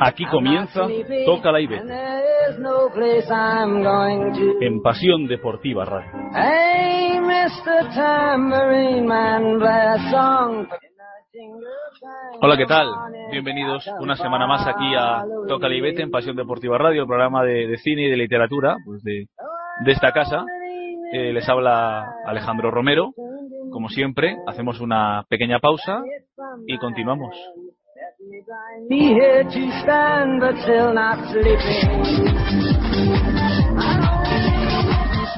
[0.00, 0.82] Aquí comienza
[1.24, 1.94] Toca la Ibete
[4.60, 6.10] en Pasión Deportiva Radio.
[12.42, 12.88] Hola, ¿qué tal?
[13.30, 17.44] Bienvenidos una semana más aquí a Toca la Ibete en Pasión Deportiva Radio, el programa
[17.44, 19.26] de, cine y de literatura pues de,
[19.86, 20.44] de esta casa.
[21.14, 23.14] Eh, les habla Alejandro Romero
[23.70, 26.02] como siempre, hacemos una pequeña pausa
[26.66, 27.36] y continuamos.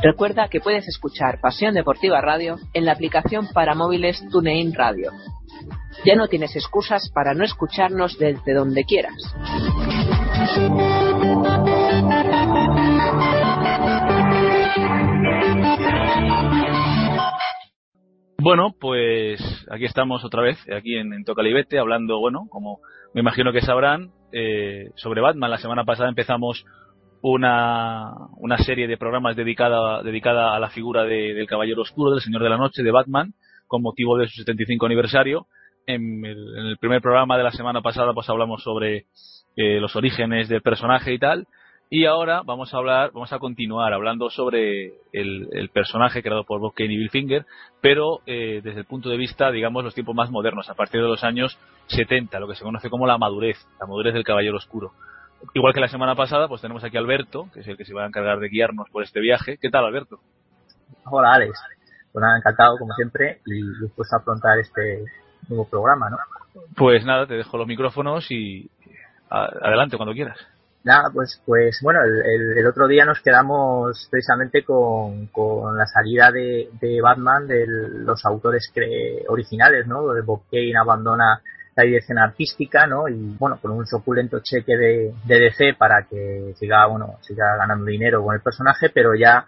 [0.02, 5.12] Recuerda que puedes escuchar Pasión Deportiva Radio en la aplicación para móviles TuneIn Radio.
[6.04, 9.14] Ya no tienes excusas para no escucharnos desde donde quieras.
[18.42, 19.38] Bueno, pues
[19.70, 22.78] aquí estamos otra vez, aquí en, en Tocalibete, hablando, bueno, como
[23.12, 25.50] me imagino que sabrán, eh, sobre Batman.
[25.50, 26.64] La semana pasada empezamos
[27.20, 32.42] una, una serie de programas dedicada, dedicada a la figura del Caballero Oscuro, del Señor
[32.42, 33.34] de la Noche, de Batman,
[33.66, 35.46] con motivo de su 75 aniversario.
[35.86, 39.04] En el, en el primer programa de la semana pasada pues hablamos sobre
[39.56, 41.46] eh, los orígenes del personaje y tal.
[41.92, 46.72] Y ahora vamos a hablar, vamos a continuar hablando sobre el, personaje creado por Bob
[46.72, 47.46] Kane y Bill Finger,
[47.80, 51.08] pero eh, desde el punto de vista, digamos, los tiempos más modernos, a partir de
[51.08, 54.92] los años 70, lo que se conoce como la madurez, la madurez del Caballero Oscuro.
[55.52, 57.92] Igual que la semana pasada, pues tenemos aquí a Alberto, que es el que se
[57.92, 59.58] va a encargar de guiarnos por este viaje.
[59.60, 60.20] ¿Qué tal, Alberto?
[61.06, 61.60] Hola, Alex.
[62.12, 65.06] Pues nada, encantado, como siempre, y dispuesto a afrontar este
[65.48, 66.18] nuevo programa, ¿no?
[66.76, 68.70] Pues nada, te dejo los micrófonos y
[69.28, 70.38] adelante cuando quieras.
[70.82, 76.30] Nada, pues, pues bueno, el, el, otro día nos quedamos precisamente con, con la salida
[76.32, 78.72] de, de Batman de los autores
[79.28, 80.02] originales, ¿no?
[80.02, 81.42] Donde Bob Kane abandona
[81.76, 83.08] la dirección artística, ¿no?
[83.08, 87.84] Y bueno, con un suculento cheque de, de DC para que siga, bueno, siga ganando
[87.84, 89.46] dinero con el personaje, pero ya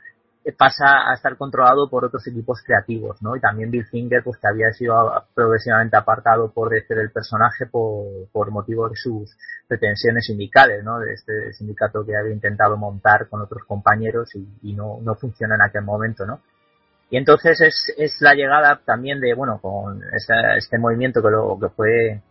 [0.56, 3.36] pasa a estar controlado por otros equipos creativos, ¿no?
[3.36, 4.94] Y también Bill Finger, pues que había sido
[5.34, 9.36] progresivamente apartado por DC del personaje por, por motivo de sus
[9.68, 10.98] pretensiones sindicales, ¿no?
[10.98, 15.54] De este sindicato que había intentado montar con otros compañeros y, y no, no funciona
[15.54, 16.40] en aquel momento, ¿no?
[17.12, 21.58] Y entonces es, es la llegada también de, bueno, con este, este movimiento que, lo,
[21.60, 22.22] que fue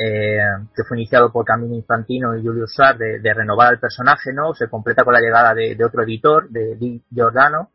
[0.00, 0.38] eh,
[0.76, 4.54] que fue iniciado por Camino Infantino y Julius Sar de, de, renovar el personaje, ¿no?
[4.54, 7.70] Se completa con la llegada de, de otro editor, de Di Giordano,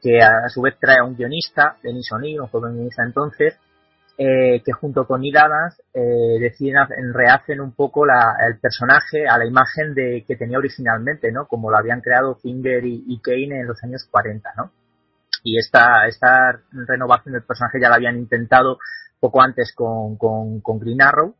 [0.00, 3.58] que a, su vez trae a un guionista, Denis O'Neill, un joven guionista entonces,
[4.16, 6.76] eh, que junto con Neil Adams eh, deciden
[7.12, 11.48] rehacen un poco la, el personaje a la imagen de que tenía originalmente, ¿no?
[11.48, 14.70] Como lo habían creado Finger y, y Kane en los años 40, ¿no?
[15.42, 18.78] Y esta, esta renovación del personaje ya la habían intentado
[19.18, 21.34] poco antes con, con, con Green Arrow,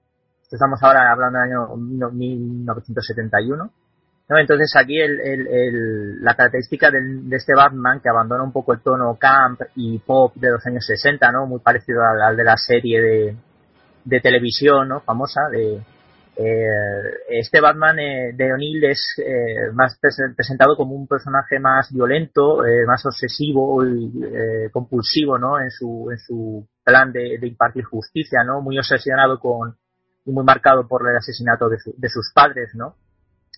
[0.51, 3.71] Estamos ahora hablando del año 1971.
[4.29, 4.39] ¿no?
[4.39, 9.17] Entonces aquí el, la característica de, de, este Batman que abandona un poco el tono
[9.17, 11.47] camp y pop de los años 60, ¿no?
[11.47, 13.37] Muy parecido al, al de la serie de,
[14.05, 15.01] de televisión, ¿no?
[15.01, 15.83] Famosa de
[16.37, 22.65] eh, este Batman eh, de O'Neill es eh, más presentado como un personaje más violento,
[22.67, 25.61] eh, más obsesivo y eh, compulsivo, ¿no?
[25.61, 28.61] En su en su plan de, de impartir justicia, ¿no?
[28.63, 29.77] Muy obsesionado con
[30.25, 32.97] y muy marcado por el asesinato de, su, de sus padres, ¿no?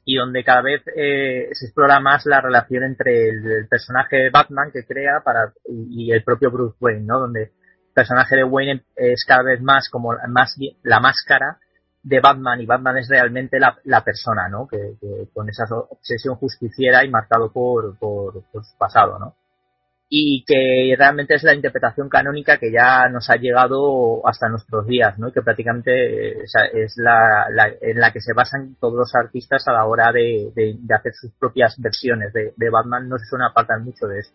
[0.04, 4.84] Y donde cada vez eh, se explora más la relación entre el, personaje Batman que
[4.84, 7.20] crea para y, y, el propio Bruce Wayne, ¿no?
[7.20, 7.50] Donde el
[7.94, 11.58] personaje de Wayne es cada vez más como más la máscara
[12.02, 14.68] de Batman y Batman es realmente la, la persona, ¿no?
[14.68, 19.34] Que, que, con esa obsesión justiciera y marcado por, por, por su pasado, ¿no?
[20.08, 25.18] Y que realmente es la interpretación canónica que ya nos ha llegado hasta nuestros días,
[25.18, 25.28] ¿no?
[25.28, 29.66] Y que prácticamente es, es la, la, en la que se basan todos los artistas
[29.66, 33.26] a la hora de, de, de hacer sus propias versiones de, de, Batman, no se
[33.26, 34.32] suena apartar mucho de eso.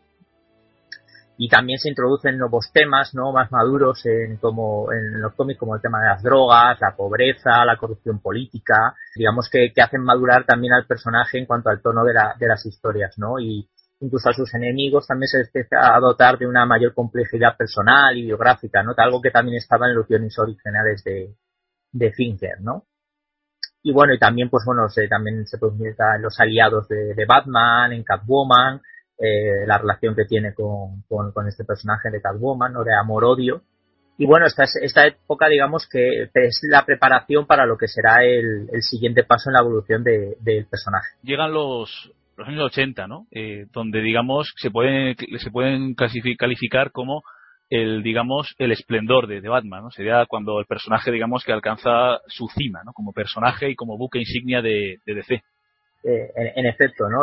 [1.37, 3.31] Y también se introducen nuevos temas, ¿no?
[3.31, 7.63] Más maduros en, como, en los cómics, como el tema de las drogas, la pobreza,
[7.65, 12.03] la corrupción política, digamos que, que hacen madurar también al personaje en cuanto al tono
[12.03, 13.39] de, la, de las historias, ¿no?
[13.39, 13.69] Y,
[14.01, 18.23] incluso a sus enemigos también se empieza a dotar de una mayor complejidad personal y
[18.23, 18.93] biográfica, ¿no?
[18.97, 21.35] Algo que también estaba en los guiones originales de,
[21.91, 22.85] de Fincher, ¿no?
[23.83, 27.93] Y bueno, y también, pues bueno, se, también se en los aliados de, de, Batman,
[27.93, 28.81] en Catwoman,
[29.17, 32.83] eh, la relación que tiene con, con, este personaje de Catwoman, ¿no?
[32.83, 33.63] De amor-odio.
[34.17, 38.69] Y bueno, esta, esta época, digamos que es la preparación para lo que será el,
[38.71, 41.07] el siguiente paso en la evolución de, del personaje.
[41.23, 42.11] Llegan los,
[42.41, 43.27] los años 80, ¿no?
[43.31, 47.23] Eh, donde, digamos, se pueden, se pueden calificar como
[47.69, 49.91] el digamos el esplendor de, Batman, ¿no?
[49.91, 52.91] Sería cuando el personaje digamos que alcanza su cima, ¿no?
[52.91, 55.35] Como personaje y como buque insignia de, DC.
[56.03, 57.19] Eh, en, efecto, ¿no?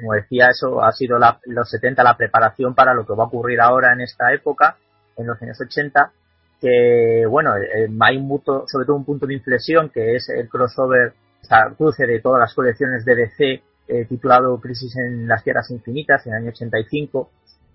[0.00, 3.60] como decía, eso ha sido los 70 la preparación para lo que va a ocurrir
[3.60, 4.76] ahora en esta época,
[5.16, 6.12] en los años 80,
[6.60, 10.48] que, bueno, eh, hay un punto, sobre todo un punto de inflexión, que es el
[10.48, 15.70] crossover, esta cruce de todas las colecciones de DC, eh, titulado Crisis en las Tierras
[15.70, 17.30] Infinitas, en el año 85,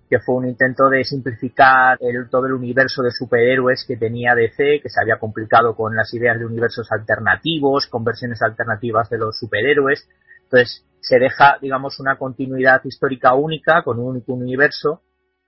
[0.08, 4.80] que fue un intento de simplificar el, todo el universo de superhéroes que tenía DC,
[4.82, 9.38] que se había complicado con las ideas de universos alternativos, con versiones alternativas de los
[9.38, 10.08] superhéroes.
[10.44, 15.02] Entonces, se deja, digamos, una continuidad histórica única con un único universo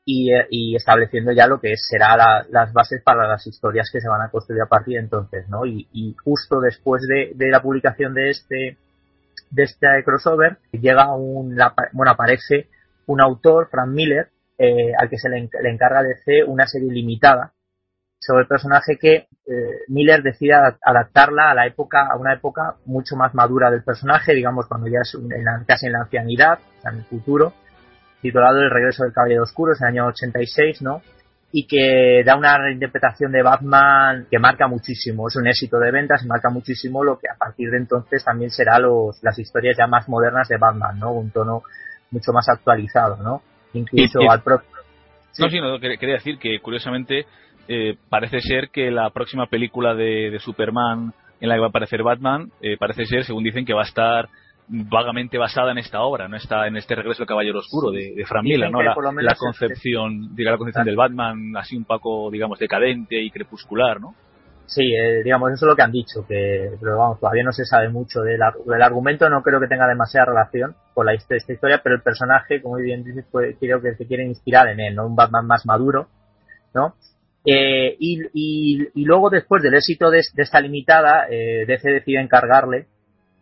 [0.05, 0.47] y, eh,
[0.77, 4.63] estableciendo ya lo que será las bases para las historias que se van a construir
[4.63, 5.67] a partir de entonces, ¿no?
[5.67, 8.79] Y, justo después de, la publicación de este
[9.51, 11.57] de este crossover llega un
[11.93, 12.69] bueno aparece
[13.07, 14.29] un autor Frank Miller
[14.59, 17.53] eh, al que se le, encarga de hacer una serie limitada
[18.19, 23.15] sobre el personaje que eh, Miller decide adaptarla a la época, a una época mucho
[23.17, 25.17] más madura del personaje, digamos cuando ya es
[25.67, 27.53] casi en la ancianidad, en el futuro,
[28.23, 31.03] titulado El regreso del Caballero Oscuro, es el año 86, ¿no?
[31.59, 36.23] Y que da una reinterpretación de Batman que marca muchísimo, es un éxito de ventas
[36.23, 39.87] y marca muchísimo lo que a partir de entonces también será los, las historias ya
[39.87, 41.13] más modernas de Batman, ¿no?
[41.13, 41.63] Un tono
[42.11, 43.43] mucho más actualizado, ¿no?
[43.79, 44.69] incluso al propio.
[45.39, 47.27] No, sí, no, quería decir que curiosamente
[47.69, 52.03] eh, parece ser que la próxima película de, Superman en la que va a aparecer
[52.03, 54.29] Batman, eh, parece ser, según dicen, que va a estar
[54.69, 58.25] vagamente basada en esta obra, no está en este regreso del Caballero Oscuro de, de
[58.25, 58.83] Frank Miller, ¿no?
[58.83, 58.95] La,
[59.37, 64.15] concepción, diga, la concepción del Batman así un poco, digamos, decadente y crepuscular, ¿no?
[64.67, 67.65] Sí, eh, digamos, eso es lo que han dicho, que pero vamos, todavía no se
[67.65, 71.81] sabe mucho del, del argumento, no creo que tenga demasiada relación con la esta historia,
[71.85, 75.07] pero el personaje, como bien dices, pues, creo que se quiere inspirar en él, ¿no?
[75.07, 76.09] Un Batman más maduro,
[76.75, 76.97] ¿no?
[77.45, 82.89] Eh, y, y, y, luego, después del éxito de, esta limitada, eh, DC decide encargarle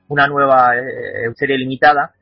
[0.08, 2.14] una nueva eh, serie limitada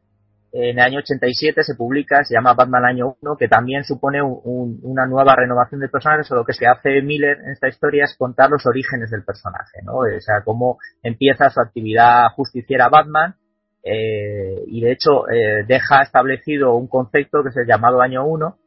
[0.52, 5.06] en el año 87 se publica, se llama Batman Año 1, que también supone una
[5.06, 8.66] nueva renovación del personaje, solo que se hace Miller en esta historia es contar los
[8.66, 9.96] orígenes del personaje, ¿no?
[9.96, 13.34] O sea, cómo empieza su actividad justiciera Batman,
[13.82, 18.58] eh, y de hecho eh, deja establecido un concepto que es el llamado Año 1,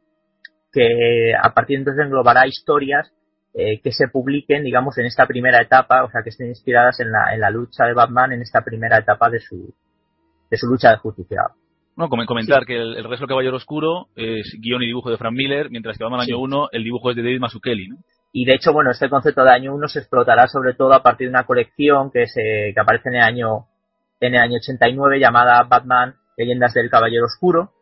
[0.72, 3.12] que a partir de entonces englobará historias
[3.58, 7.10] eh, que se publiquen, digamos, en esta primera etapa, o sea, que estén inspiradas en
[7.10, 9.74] la, en la lucha de Batman en esta primera etapa de su,
[10.50, 11.42] de su lucha de justicia.
[11.96, 15.70] No, comentar que el, resto del Caballero Oscuro es guion y dibujo de Frank Miller,
[15.70, 17.96] mientras que al año 1 el dibujo es de David Mazzucchelli, ¿no?
[18.30, 21.28] Y de hecho, bueno, este concepto de año 1 se explotará sobre todo a partir
[21.28, 23.68] de una colección que, se, que aparece en el año
[24.20, 27.72] en el año 89 llamada Batman Leyendas del Caballero Oscuro,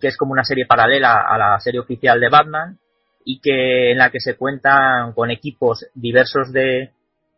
[0.00, 2.78] que es como una serie paralela a la serie oficial de Batman
[3.28, 6.92] y que en la que se cuentan con equipos diversos de,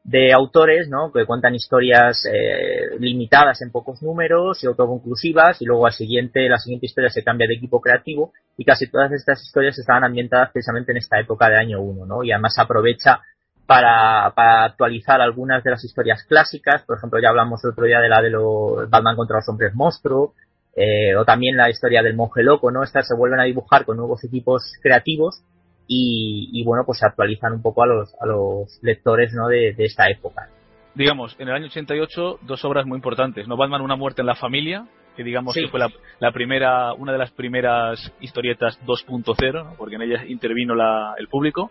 [0.04, 1.10] de autores, ¿no?
[1.10, 6.58] Que cuentan historias eh, limitadas en pocos números y autoconclusivas y luego al siguiente, la
[6.58, 10.92] siguiente historia se cambia de equipo creativo y casi todas estas historias estaban ambientadas precisamente
[10.92, 12.22] en esta época de año 1, ¿no?
[12.22, 13.20] Y además aprovecha
[13.64, 18.00] para, para actualizar algunas de las historias clásicas, por ejemplo ya hablamos el otro día
[18.00, 20.34] de la de los Batman contra los hombres monstruo,
[20.76, 22.82] eh, o también la historia del monje loco, ¿no?
[22.82, 25.42] Estas se vuelven a dibujar con nuevos equipos creativos
[25.90, 29.48] y, bueno, pues se actualizan un poco a los, a los lectores ¿no?
[29.48, 30.48] de, esta época.
[30.94, 33.56] Digamos, en el año 88, dos obras muy importantes, ¿no?
[33.56, 37.30] Batman, Una muerte en la familia, que digamos que fue la, primera, una de las
[37.30, 39.74] primeras historietas 2.0, ¿no?
[39.78, 41.70] porque en ella intervino la, el público,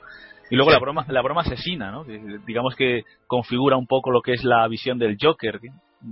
[0.50, 2.06] y luego la broma, la broma asesina, ¿no?
[2.06, 5.60] Que, digamos que configura un poco lo que es la visión del Joker.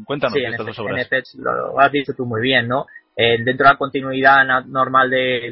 [0.05, 1.09] Cuéntanos de estas dos obras.
[1.11, 2.85] En lo has dicho tú muy bien, ¿no?
[3.17, 5.49] Eh, dentro de la continuidad normal de,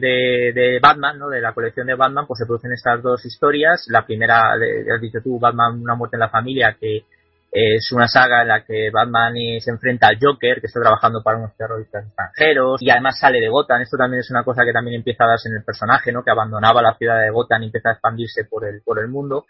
[0.53, 1.29] de, Batman, ¿no?
[1.29, 3.85] de la colección de Batman, pues se producen estas dos historias.
[3.89, 7.05] La primera, de, has dicho tú, Batman, una muerte en la familia, que
[7.55, 11.37] es una saga en la que Batman se enfrenta al Joker, que está trabajando para
[11.37, 13.81] unos terroristas extranjeros, y además sale de Gotham.
[13.81, 16.23] Esto también es una cosa que también empieza a darse en el personaje, ¿no?
[16.23, 19.45] que abandonaba la ciudad de Gotham y empieza a expandirse por el, por el mundo,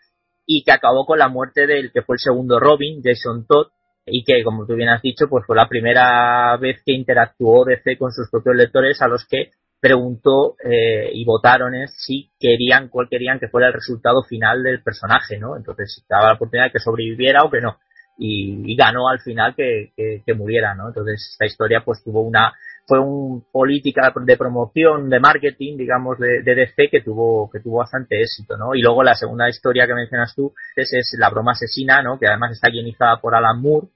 [0.45, 3.67] y que acabó con la muerte del que fue el segundo Robin, Jason Todd,
[4.05, 7.97] y que, como tú bien has dicho, pues fue la primera vez que interactuó DC
[7.97, 13.39] con sus propios lectores a los que preguntó eh, y votaron si querían, cuál querían
[13.39, 15.57] que fuera el resultado final del personaje, ¿no?
[15.57, 17.79] Entonces, daba la oportunidad de que sobreviviera o que no.
[18.17, 20.87] Y, ganó al final que, que, muriera, ¿no?
[20.89, 22.53] Entonces, esta historia pues tuvo una,
[22.85, 27.77] fue una política de promoción, de marketing, digamos, de, de, DC que tuvo, que tuvo
[27.77, 28.75] bastante éxito, ¿no?
[28.75, 32.19] Y luego la segunda historia que mencionas tú es, es La broma asesina, ¿no?
[32.19, 33.87] Que además está guionizada por Alan Moore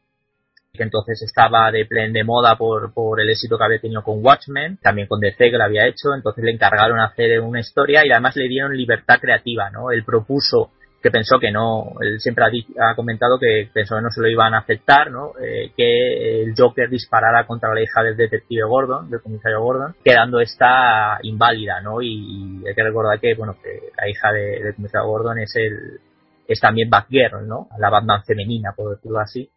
[0.78, 4.24] que entonces estaba de plen de moda por, por el éxito que había tenido con
[4.24, 8.12] Watchmen, también con DC que lo había hecho, entonces le encargaron hacer una historia y
[8.12, 9.92] además le dieron libertad creativa, ¿no?
[9.92, 12.46] Él propuso que pensó que no, él siempre
[12.80, 15.34] ha, comentado que pensó que no se lo iban a aceptar, ¿no?
[15.40, 20.40] Eh, que el Joker disparara contra la hija del detective Gordon, del comisario Gordon, quedando
[20.40, 22.02] esta inválida, ¿no?
[22.02, 26.00] Y, hay que recordar que, bueno, que la hija del comisario Gordon es el,
[26.48, 27.68] es también Batgirl, ¿no?
[27.78, 29.50] La Batman femenina, por decirlo así.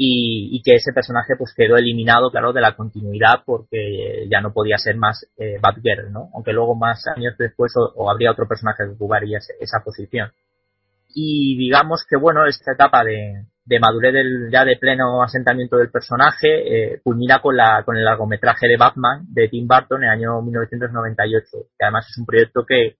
[0.00, 4.78] Y, que ese personaje pues quedó eliminado, claro, de la continuidad porque ya no podía
[4.78, 6.30] ser más eh, Batgirl, ¿no?
[6.34, 10.30] Aunque luego más años después o, habría otro personaje que ocuparía esa posición
[11.08, 15.90] y digamos que bueno esta etapa de, de madurez del, ya de pleno asentamiento del
[15.90, 16.48] personaje
[16.94, 20.42] eh, culmina con la con el largometraje de Batman de Tim Burton en el año
[20.42, 21.46] 1998
[21.78, 22.96] que además es un proyecto que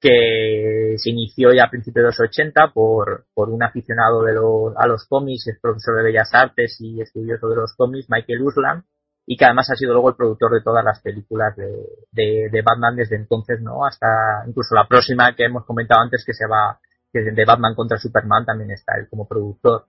[0.00, 4.74] que se inició ya a principios de los 80 por, por un aficionado de los,
[4.76, 8.84] a los cómics, es profesor de Bellas Artes y estudioso de los cómics, Michael Uslan,
[9.26, 11.66] y que además ha sido luego el productor de todas las películas de,
[12.12, 13.84] de, de Batman desde entonces, ¿no?
[13.84, 16.78] Hasta incluso la próxima que hemos comentado antes que se va
[17.12, 19.86] de Batman contra Superman también está él como productor.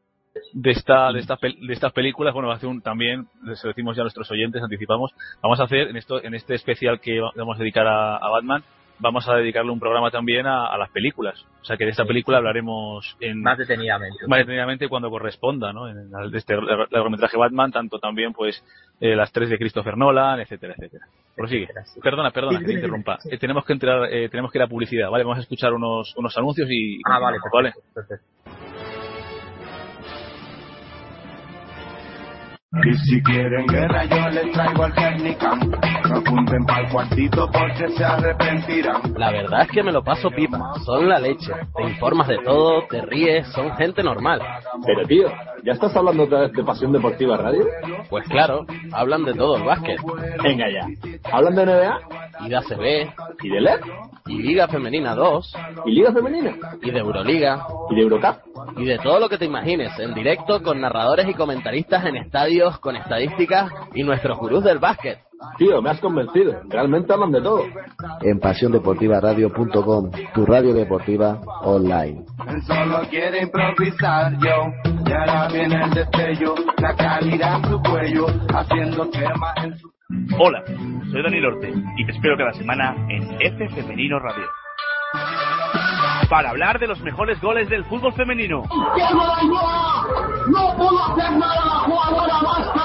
[0.53, 4.29] De, esta, de, de estas películas, bueno, hace un, también, les decimos ya a nuestros
[4.31, 8.29] oyentes, anticipamos, vamos a hacer en, esto, en este especial que vamos a dedicar a,
[8.29, 8.63] Batman,
[8.99, 11.43] vamos a dedicarle un programa también a, las películas.
[11.61, 14.27] O sea que de esta película hablaremos en, más detenidamente.
[14.27, 15.89] Más detenidamente cuando corresponda, ¿no?
[15.89, 16.55] En el, este
[16.91, 18.63] largometraje Batman, tanto también pues
[18.99, 21.07] eh, las tres de Christopher Nolan, etcétera, etcétera.
[21.37, 21.67] Prosigue.
[22.01, 23.19] Perdona, perdona, que te interrumpa.
[23.29, 25.23] Eh, tenemos que entrar, eh, tenemos que ir a publicidad, ¿vale?
[25.23, 26.99] Vamos a escuchar unos, unos anuncios y...
[27.05, 27.73] Ah, vale, ¿vale?
[27.93, 28.25] perfecto.
[32.69, 38.03] Y si quieren guerra yo les traigo al técnica No apunten pa'l cuartito porque se
[38.03, 39.13] arrepentirán.
[39.15, 40.73] La verdad es que me lo paso pipa.
[40.85, 41.53] Son la leche.
[41.75, 44.41] Te informas de todo, te ríes, son gente normal.
[44.85, 45.29] Pero tío,
[45.63, 47.65] ¿ya estás hablando otra vez de Pasión Deportiva Radio?
[48.09, 50.01] Pues claro, hablan de todo el básquet.
[50.43, 50.87] Venga ya.
[51.31, 52.26] ¿Hablan de NBA?
[52.41, 53.43] Y de ACB.
[53.43, 53.79] ¿Y de LED?
[54.27, 55.55] Y Liga Femenina 2.
[55.85, 56.55] ¿Y Liga Femenina?
[56.81, 57.65] Y de Euroliga.
[57.89, 58.37] ¿Y de Eurocup?
[58.77, 62.79] Y de todo lo que te imagines, en directo con narradores y comentaristas en estadios,
[62.79, 65.19] con estadísticas y nuestros gurús del básquet.
[65.57, 66.61] Tío, me has convencido.
[66.67, 67.63] Realmente hablan de todo.
[68.21, 72.25] En pasiondeportivaradio.com, tu radio deportiva online.
[72.65, 74.71] Solo quiere improvisar yo.
[75.05, 79.96] Y ahora viene el destello, la calidad en su cuello, haciendo quema en su...
[80.39, 80.63] Hola,
[81.11, 84.45] soy Daniel Orte y te espero cada semana en F Femenino Radio
[86.29, 88.63] para hablar de los mejores goles del fútbol femenino.
[90.47, 92.83] ¡No puedo hacer nada, jugadora basta!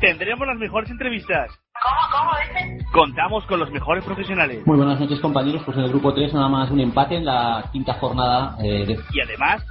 [0.00, 1.50] Tendremos las mejores entrevistas.
[1.82, 2.86] ¿Cómo, cómo dices?
[2.92, 4.64] Contamos con los mejores profesionales.
[4.66, 7.64] Muy buenas noches compañeros, pues en el grupo 3 nada más un empate en la
[7.72, 9.00] quinta jornada eh, de...
[9.12, 9.64] Y además,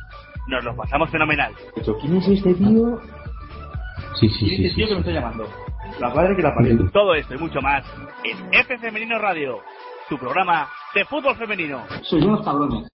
[0.48, 1.54] nos lo pasamos fenomenal.
[2.02, 3.00] ¿Quién es este tío?
[4.20, 4.65] Sí, sí, sí.
[4.65, 5.48] Este tío que me está llamando.
[6.00, 6.77] La padre que la padre.
[6.91, 7.86] Todo esto y mucho más
[8.24, 9.62] en F Femenino Radio
[10.10, 11.84] tu programa de fútbol femenino.
[12.03, 12.88] Soy unos cabrones.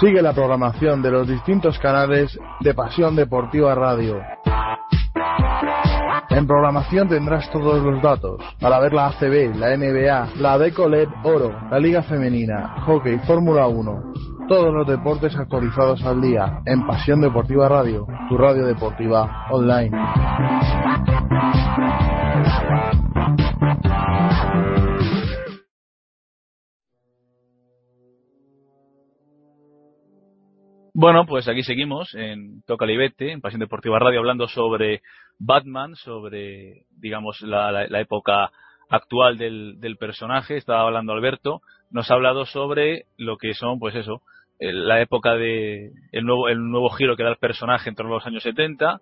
[0.00, 4.20] Sigue la programación de los distintos canales de Pasión Deportiva Radio.
[6.28, 11.50] En programación tendrás todos los datos para ver la ACB, la NBA, la Decolet Oro,
[11.70, 14.35] la Liga Femenina, Hockey, Fórmula 1.
[14.48, 19.90] Todos los deportes actualizados al día en Pasión Deportiva Radio, tu radio deportiva online.
[30.98, 35.02] Bueno, pues aquí seguimos en Toca Libete, en Pasión Deportiva Radio, hablando sobre
[35.38, 38.50] Batman, sobre, digamos, la, época
[38.88, 40.56] actual del, personaje.
[40.56, 44.22] Estaba hablando Alberto, nos ha hablado sobre lo que son, pues eso,
[44.58, 48.42] la época de el nuevo, el nuevo giro que da el personaje entre los años
[48.42, 49.00] 70,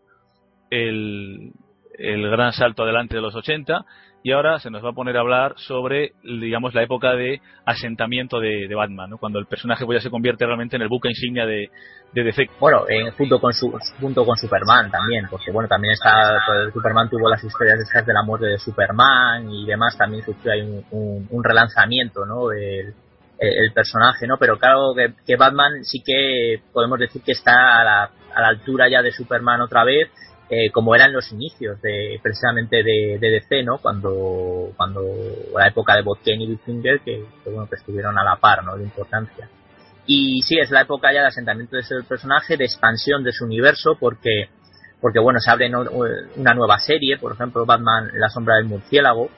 [0.71, 1.53] el,
[1.99, 3.85] el gran salto adelante de los 80
[4.27, 8.41] y ahora se nos va a poner a hablar sobre, digamos, la época de asentamiento
[8.41, 9.19] de, Batman, ¿no?
[9.19, 11.71] cuando el personaje pues, se convierte realmente en el buque insignia de,
[12.15, 12.49] de.
[12.59, 12.87] Bueno,
[13.19, 17.45] junto, con su, junto con Superman también, porque bueno, también está, pues, Superman tuvo las
[17.45, 20.53] historias de la muerte de Superman y demás, también sufrió
[20.91, 22.51] un, relanzamiento, ¿no?
[22.51, 24.39] El personaje, ¿no?
[24.39, 28.89] Pero claro que, Batman sí que podemos decir que está a la, a la altura
[28.89, 30.09] ya de Superman otra vez
[30.51, 33.79] eh, como eran los inicios de precisamente de, DC, ¿no?
[33.79, 35.01] Cuando, cuando
[35.57, 38.77] la época de Botkin y Bitfinger, que, bueno, que estuvieron a la par, ¿no?
[38.77, 39.49] De importancia.
[40.07, 43.45] Y sí, es la época ya de asentamiento de ese personaje, de expansión de su
[43.45, 44.51] universo, porque,
[45.01, 45.71] porque bueno, se abre
[46.37, 49.31] una nueva serie, por ejemplo, Batman, La sombra del murciélago,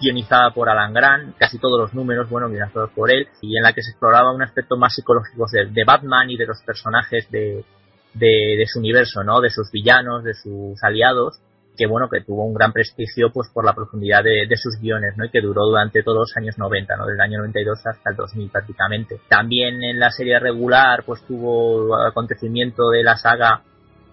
[0.00, 3.74] guionizada por Alan Grant, casi todos los números, bueno, guionizados por él, y en la
[3.74, 7.64] que se exploraba un aspecto más psicológico de, Batman y de los personajes de,
[8.14, 9.40] de, su universo, ¿no?
[9.40, 11.38] De sus villanos, de sus aliados,
[11.76, 15.24] que bueno, que tuvo un gran prestigio pues por la profundidad de, sus guiones, ¿no?
[15.24, 17.06] Y que duró durante todos los años 90, ¿no?
[17.06, 19.20] Desde el año 92 hasta el 2000 prácticamente.
[19.28, 23.62] También en la serie regular pues tuvo acontecimiento de la saga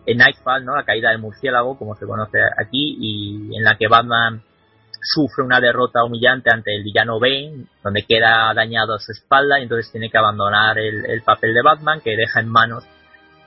[0.06, 0.76] en Nightfall, ¿no?
[0.76, 4.42] La caída del murciélago, como se conoce aquí, y en la que Batman
[5.02, 9.64] sufre una derrota humillante ante el villano Bane, donde queda dañado a su espalda y
[9.64, 12.84] entonces tiene que abandonar el, papel de Batman que deja en manos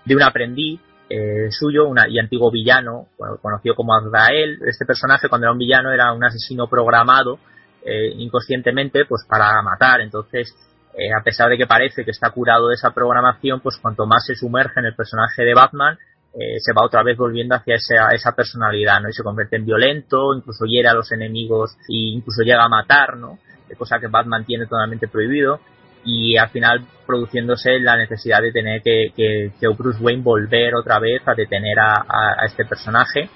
[0.05, 3.09] de un aprendiz eh, suyo una, y antiguo villano,
[3.41, 4.59] conocido como Azrael.
[4.67, 7.39] Este personaje cuando era un villano era un asesino programado
[7.85, 10.01] eh, inconscientemente pues para matar.
[10.01, 10.55] Entonces,
[10.95, 14.25] eh, a pesar de que parece que está curado de esa programación, pues cuanto más
[14.25, 15.99] se sumerge en el personaje de Batman,
[16.35, 19.09] eh, se va otra vez volviendo hacia esa, esa personalidad, ¿no?
[19.09, 23.17] Y se convierte en violento, incluso hiere a los enemigos e incluso llega a matar,
[23.17, 23.39] ¿no?
[23.77, 25.61] Cosa que Batman tiene totalmente prohibido
[26.05, 31.23] y al final produciéndose la necesidad de tener que, que, Bruce Wayne volver otra vez
[31.27, 33.29] a detener a, a, este personaje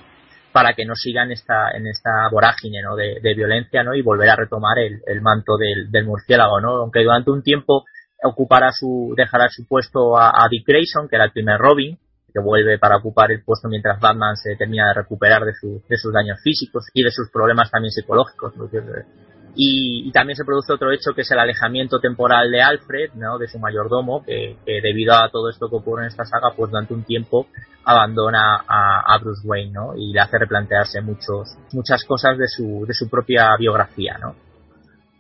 [0.53, 2.97] para que no siga en esta, en esta vorágine ¿no?
[2.97, 3.95] de, de violencia ¿no?
[3.95, 6.61] y volver a retomar el, el manto del, del, murciélago.
[6.61, 6.77] ¿no?
[6.77, 7.85] Aunque durante un tiempo
[8.25, 11.99] ocupará su, dejará su puesto a, Dick Grayson, que era el primer Robin,
[12.33, 15.53] que vuelve para ocupar el puesto mientras Batman se termina de recuperar de,
[15.89, 18.55] de sus daños físicos y de sus problemas también psicológicos.
[19.57, 23.39] Y, también se produce otro hecho que es el alejamiento temporal de Alfred, ¿no?
[23.39, 26.71] de su mayordomo, que, que, debido a todo esto que ocurre en esta saga, pues
[26.71, 27.47] durante un tiempo
[27.85, 29.97] abandona a, a, Bruce Wayne, ¿no?
[29.97, 34.35] Y le hace replantearse muchos, muchas cosas de su, de su propia biografía, ¿no?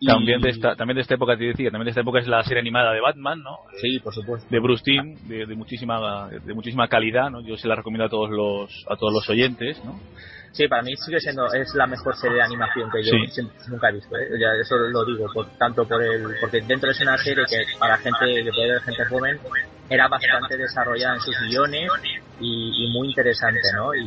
[0.04, 2.42] También de esta, también de esta época te decía, también de esta época es la
[2.42, 3.60] serie animada de Batman, ¿no?
[3.80, 4.46] Sí, por supuesto.
[4.50, 7.40] De Bruce Timm, de, muchísima, de muchísima calidad, ¿no?
[7.40, 9.98] Yo se la recomiendo a todos los, a todos los oyentes, ¿no?
[10.52, 13.12] Sí, para mí sigue siendo, es la mejor serie de animación que yo
[13.68, 14.28] nunca he visto, ¿eh?
[14.40, 17.98] Ya eso lo digo, por, tanto por el, porque dentro es una serie que para
[17.98, 19.38] gente, que puede ver gente joven,
[19.88, 21.90] era bastante desarrollada en sus guiones
[22.40, 23.94] y, muy interesante, ¿no?
[23.94, 24.06] Y,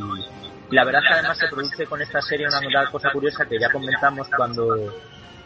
[0.70, 4.28] la verdad que además se produce con esta serie una cosa curiosa que ya comentamos
[4.36, 4.94] cuando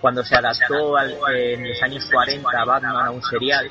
[0.05, 0.99] cuando se adaptó
[1.33, 3.67] en los años 40 Batman a un serial,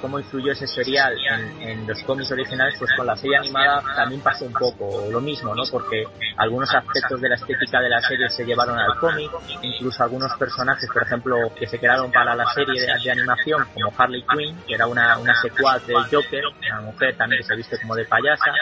[0.00, 1.14] cómo influyó ese serial
[1.60, 5.54] en, los cómics originales, pues con la serie animada también pasó un poco lo mismo,
[5.54, 5.62] ¿no?
[5.70, 6.04] Porque
[6.38, 10.88] algunos aspectos de la estética de la serie se llevaron al cómic, incluso algunos personajes,
[10.90, 14.86] por ejemplo, que se crearon para la serie de, animación, como Harley Quinn, que era
[14.86, 18.52] una, una secuaz del Joker, una mujer también que se viste como de payasa,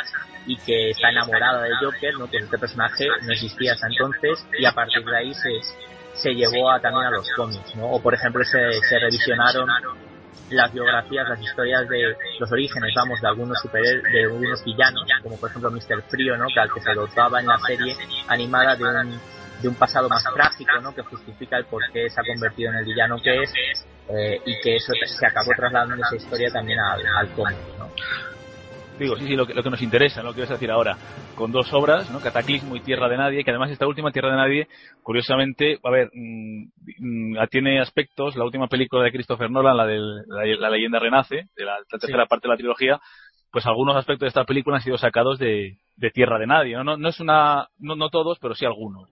[0.44, 2.26] y que está enamorada del Joker, ¿no?
[2.26, 5.50] Pues este personaje no existía hasta entonces, y a partir de ahí se
[6.14, 7.90] se llevó a, también a los cómics, ¿no?
[7.90, 9.68] O por ejemplo se, se revisionaron
[10.51, 15.38] las biografías, las historias de los orígenes, vamos, de algunos super de algunos villanos, como
[15.38, 16.03] por ejemplo Mr.
[16.09, 16.46] Frío, ¿no?
[16.53, 17.96] Que al que se dotaba en la serie
[18.29, 19.20] animada de un,
[19.62, 20.94] de un pasado más trágico, ¿no?
[20.94, 23.53] Que justifica el por qué se ha convertido en el villano que es
[24.09, 27.90] eh, y que eso se acabó trasladando esa historia también al, al cómic, ¿no?
[29.03, 30.97] Digo, sí, sí, lo que, lo que nos interesa, lo que vas a decir ahora,
[31.35, 32.21] con dos obras, ¿no?
[32.21, 34.69] Cataclismo y Tierra de Nadie, que además esta última Tierra de Nadie,
[35.03, 36.65] curiosamente, a ver, mm,
[36.99, 39.99] mm, tiene aspectos, la última película de Christopher Nolan, la de
[40.59, 43.01] la, leyenda renace, de la, tercera parte de la trilogía,
[43.51, 45.77] pues algunos aspectos de esta película han sido sacados de,
[46.15, 46.97] Tierra de Nadie, ¿no?
[46.97, 49.09] No, es una, no, no todos, pero sí algunos.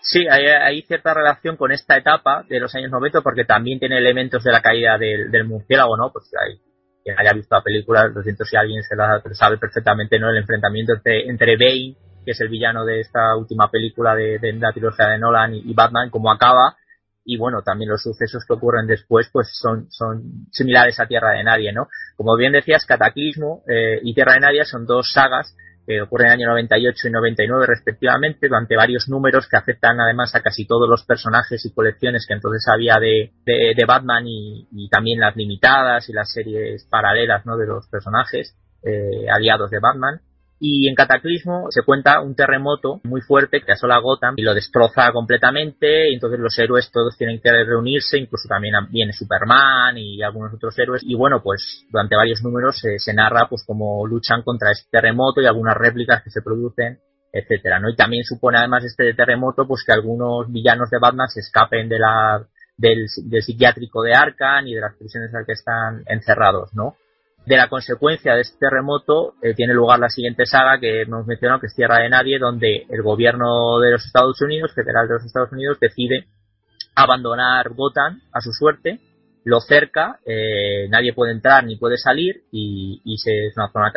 [0.00, 3.98] Sí, hay, hay, cierta relación con esta etapa de los años 90 porque también tiene
[3.98, 6.10] elementos de la caída del, del murciélago, ¿no?
[6.12, 6.58] Pues hay
[7.02, 10.30] quien haya visto la película, lo siento si alguien se la sabe perfectamente, ¿no?
[10.30, 14.52] El enfrentamiento entre, entre Bane, que es el villano de esta última película de, de
[14.54, 16.76] la trilogía de Nolan, y, Batman, cómo acaba,
[17.24, 21.44] y bueno, también los sucesos que ocurren después, pues son, son similares a Tierra de
[21.44, 21.88] Nadie, ¿no?
[22.16, 25.54] Como bien decías, Cataclismo eh, y Tierra de Nadie son dos sagas
[25.86, 30.34] que ocurre en el año 98 y 99 respectivamente, durante varios números que afectan además
[30.34, 34.88] a casi todos los personajes y colecciones que entonces había de, de, Batman y, y,
[34.88, 37.56] también las limitadas y las series paralelas ¿no?
[37.56, 40.20] de los personajes eh, aliados de Batman.
[40.64, 45.10] Y en Cataclismo se cuenta un terremoto muy fuerte que asola Gotham y lo destroza
[45.10, 46.08] completamente.
[46.08, 50.78] Y entonces los héroes todos tienen que reunirse, incluso también viene Superman y algunos otros
[50.78, 51.02] héroes.
[51.04, 55.46] Y bueno, pues durante varios números se, narra pues cómo luchan contra este terremoto y
[55.46, 57.00] algunas réplicas que se producen
[57.32, 57.88] etcétera, ¿no?
[57.88, 61.98] Y también supone además este terremoto pues que algunos villanos de Batman se escapen de
[61.98, 62.46] la
[62.76, 66.94] del, del psiquiátrico de Arkham y de las prisiones en las que están encerrados, ¿no?
[67.44, 71.60] De la consecuencia de este terremoto eh, tiene lugar la siguiente saga que hemos mencionado,
[71.60, 75.24] que es Tierra de Nadie, donde el gobierno de los Estados Unidos, federal de los
[75.24, 76.26] Estados Unidos, decide
[76.94, 79.00] abandonar Gotham a su suerte,
[79.44, 83.92] lo cerca, eh, nadie puede entrar ni puede salir y, se, es una zona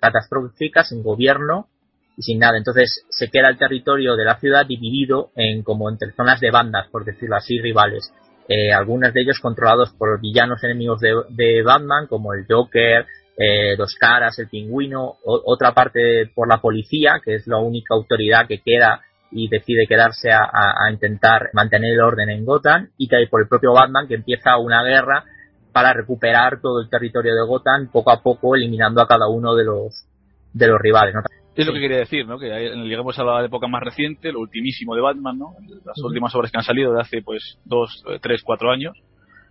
[0.00, 1.68] catastrófica sin gobierno
[2.16, 2.58] y sin nada.
[2.58, 6.88] Entonces se queda el territorio de la ciudad dividido en como entre zonas de bandas,
[6.88, 8.12] por decirlo así, rivales.
[8.48, 13.04] Eh, algunos de ellos controlados por villanos enemigos de, Batman, como el Joker,
[13.36, 18.46] eh, Dos Caras, el Pingüino, otra parte por la policía, que es la única autoridad
[18.48, 23.42] que queda y decide quedarse a, intentar mantener el orden en Gotham, y que por
[23.42, 25.24] el propio Batman que empieza una guerra
[25.70, 29.64] para recuperar todo el territorio de Gotham poco a poco, eliminando a cada uno de
[29.64, 30.06] los
[30.54, 31.14] de los rivales.
[31.58, 32.38] Es lo que quería decir, ¿no?
[32.38, 35.54] Que llegamos a la época más reciente, lo ultimísimo de Batman, ¿no?
[35.84, 38.96] Las últimas obras que han salido de hace, pues, dos, eh, tres, cuatro años.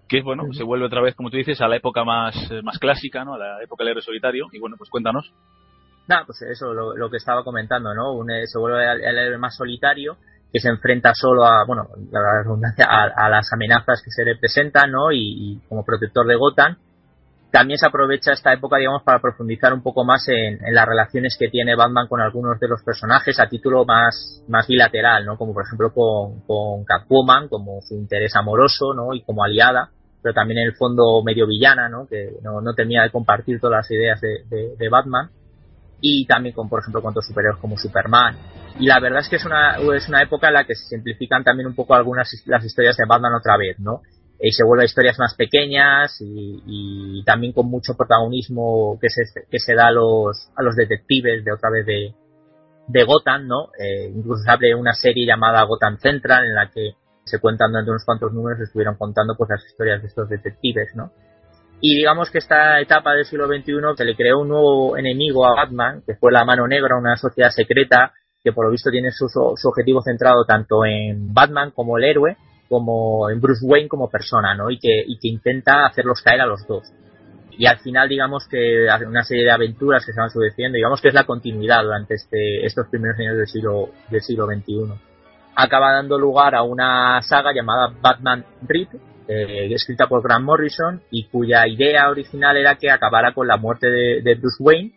[0.08, 2.80] Que, bueno, se vuelve otra vez, como tú dices, a la época más, eh, más
[2.80, 3.34] clásica, ¿no?
[3.34, 4.46] A la época del héroe solitario.
[4.54, 5.34] Y, bueno, pues cuéntanos.
[6.08, 8.14] Nada, pues eso, lo, que estaba comentando, ¿no?
[8.14, 10.16] Un, eh, se vuelve el, héroe más solitario,
[10.54, 14.92] que se enfrenta solo a, bueno, la redundancia, a, las amenazas que se le presentan,
[14.92, 15.12] ¿no?
[15.12, 16.78] y como protector de Gotham
[17.52, 21.48] también se aprovecha esta época, digamos, para profundizar un poco más en, las relaciones que
[21.48, 25.38] tiene Batman con algunos de los personajes a título más, bilateral, ¿no?
[25.38, 29.14] Como por ejemplo con, con Catwoman, como su interés amoroso, ¿no?
[29.14, 29.90] Y como aliada,
[30.22, 32.06] pero también en el fondo medio villana, ¿no?
[32.08, 35.30] Que no, no tenía de compartir todas las ideas de, de, Batman.
[36.02, 38.38] Y también con, por ejemplo, con otros superhéroes como Superman.
[38.78, 41.44] Y la verdad es que es una, es una época en la que se simplifican
[41.44, 44.02] también un poco algunas las historias de Batman otra vez, ¿no?
[44.40, 49.60] Y se vuelve a historias más pequeñas y, también con mucho protagonismo que se, que
[49.60, 52.14] se da a los, a los detectives de otra vez de,
[52.88, 53.70] de Gotham, ¿no?
[53.80, 56.94] Eh, incluso se abre una serie llamada Gotham Central en la que
[57.26, 61.12] se cuentan durante unos cuantos números estuvieron contando pues las historias de estos detectives, ¿no?
[61.82, 65.56] Y digamos que esta etapa del siglo XXI se le creó un nuevo enemigo a
[65.56, 69.28] Batman, que fue la Mano Negra, una sociedad secreta que por lo visto tiene su,
[69.28, 74.56] su objetivo centrado tanto en Batman como el héroe, como en Bruce Wayne como persona,
[74.56, 74.70] ¿no?
[74.70, 76.92] Y que, y que intenta hacerlos caer a los dos.
[77.58, 81.08] Y al final, digamos que una serie de aventuras que se van sucediendo, digamos que
[81.08, 84.94] es la continuidad durante este, estos primeros años del siglo, del siglo XXI.
[85.56, 88.90] Acaba dando lugar a una saga llamada Batman Rip,
[89.28, 93.90] eh, escrita por Grant Morrison, y cuya idea original era que acabara con la muerte
[93.90, 94.94] de, de Bruce Wayne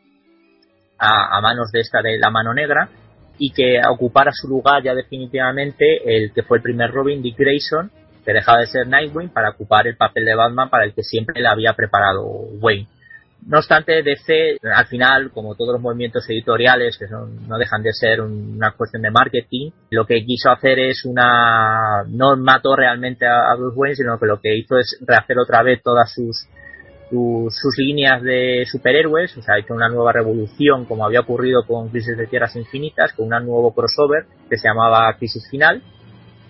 [0.99, 2.91] a, a, manos de esta de la mano negra
[3.41, 7.91] y que ocupara su lugar ya definitivamente el que fue el primer Robin, Dick Grayson,
[8.23, 11.41] que dejaba de ser Nightwing para ocupar el papel de Batman para el que siempre
[11.41, 12.87] le había preparado Wayne.
[13.47, 17.95] No obstante, DC, al final, como todos los movimientos editoriales, que son, no dejan de
[17.95, 23.55] ser una cuestión de marketing, lo que quiso hacer es una, no mató realmente a
[23.57, 26.47] Bruce Wayne, sino que lo que hizo es rehacer otra vez todas sus
[27.11, 31.89] sus, líneas de superhéroes, o sea, ha hecho una nueva revolución como había ocurrido con
[31.89, 35.83] Crisis de Tierras Infinitas, con un nuevo crossover que se llamaba Crisis Final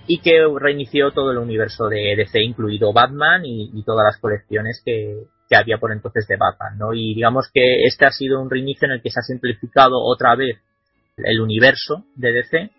[0.07, 5.25] y que reinició todo el universo de DC, incluido Batman y, todas las colecciones que,
[5.53, 6.95] había por entonces de Batman, ¿no?
[6.95, 10.37] Y digamos que este ha sido un reinicio en el que se ha simplificado otra
[10.37, 10.59] vez
[11.17, 12.71] el universo de DC,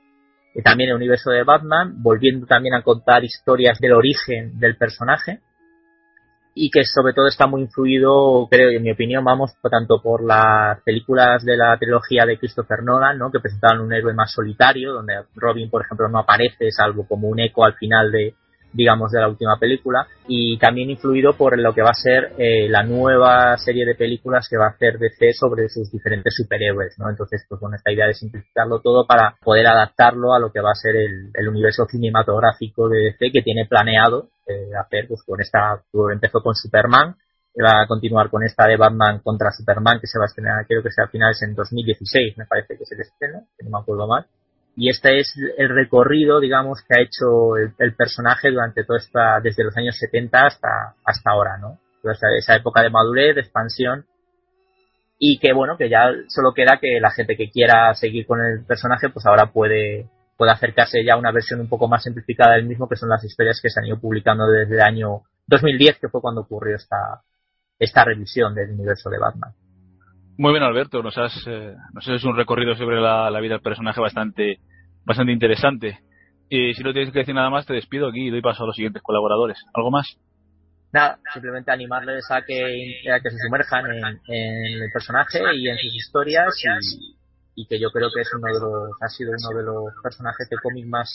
[0.53, 5.39] y también el universo de Batman, volviendo también a contar historias del origen del personaje,
[6.53, 10.81] y que sobre todo está muy influido, creo, en mi opinión, vamos, tanto por las
[10.83, 13.31] películas de la trilogía de Christopher Nolan, ¿no?
[13.31, 17.39] que presentaban un héroe más solitario, donde Robin, por ejemplo, no aparece, salvo como un
[17.39, 18.35] eco al final de,
[18.73, 22.67] digamos, de la última película, y también influido por lo que va a ser eh,
[22.67, 27.09] la nueva serie de películas que va a hacer DC sobre sus diferentes superhéroes, ¿no?
[27.09, 30.71] Entonces, pues bueno, esta idea de simplificarlo todo para poder adaptarlo a lo que va
[30.71, 34.29] a ser el, el universo cinematográfico de DC que tiene planeado
[34.79, 37.15] hacer, pues con esta, empezó con Superman,
[37.61, 40.81] va a continuar con esta de Batman contra Superman que se va a estrenar, creo
[40.81, 43.79] que sea a finales en 2016, me parece que se el estreno, que no me
[43.81, 44.25] acuerdo mal
[44.75, 49.63] y este es el recorrido, digamos, que ha hecho el, personaje durante toda esta, desde
[49.63, 51.77] los años 70 hasta, hasta ahora, ¿no?
[52.03, 54.05] esa época de madurez, de expansión,
[55.19, 58.65] y que bueno, que ya solo queda que la gente que quiera seguir con el
[58.65, 62.65] personaje, pues ahora puede, puede acercarse ya a una versión un poco más simplificada del
[62.65, 66.09] mismo, que son las historias que se han ido publicando desde el año 2010, que
[66.09, 67.21] fue cuando ocurrió esta,
[67.77, 69.53] esta revisión del universo de Batman.
[70.37, 71.03] Muy bien, Alberto.
[71.03, 74.59] Nos has, eh, nos has hecho un recorrido sobre la, vida del personaje bastante,
[75.05, 75.99] bastante interesante.
[76.49, 78.67] Y si no tienes que decir nada más, te despido aquí y doy paso a
[78.67, 79.63] los siguientes colaboradores.
[79.73, 80.17] ¿Algo más?
[80.91, 86.53] Nada, simplemente animarles a que, que se sumerjan en, el personaje y en sus historias
[86.99, 87.15] y,
[87.67, 90.57] que yo creo que es uno de los, ha sido uno de los personajes de
[90.57, 91.09] cómic más,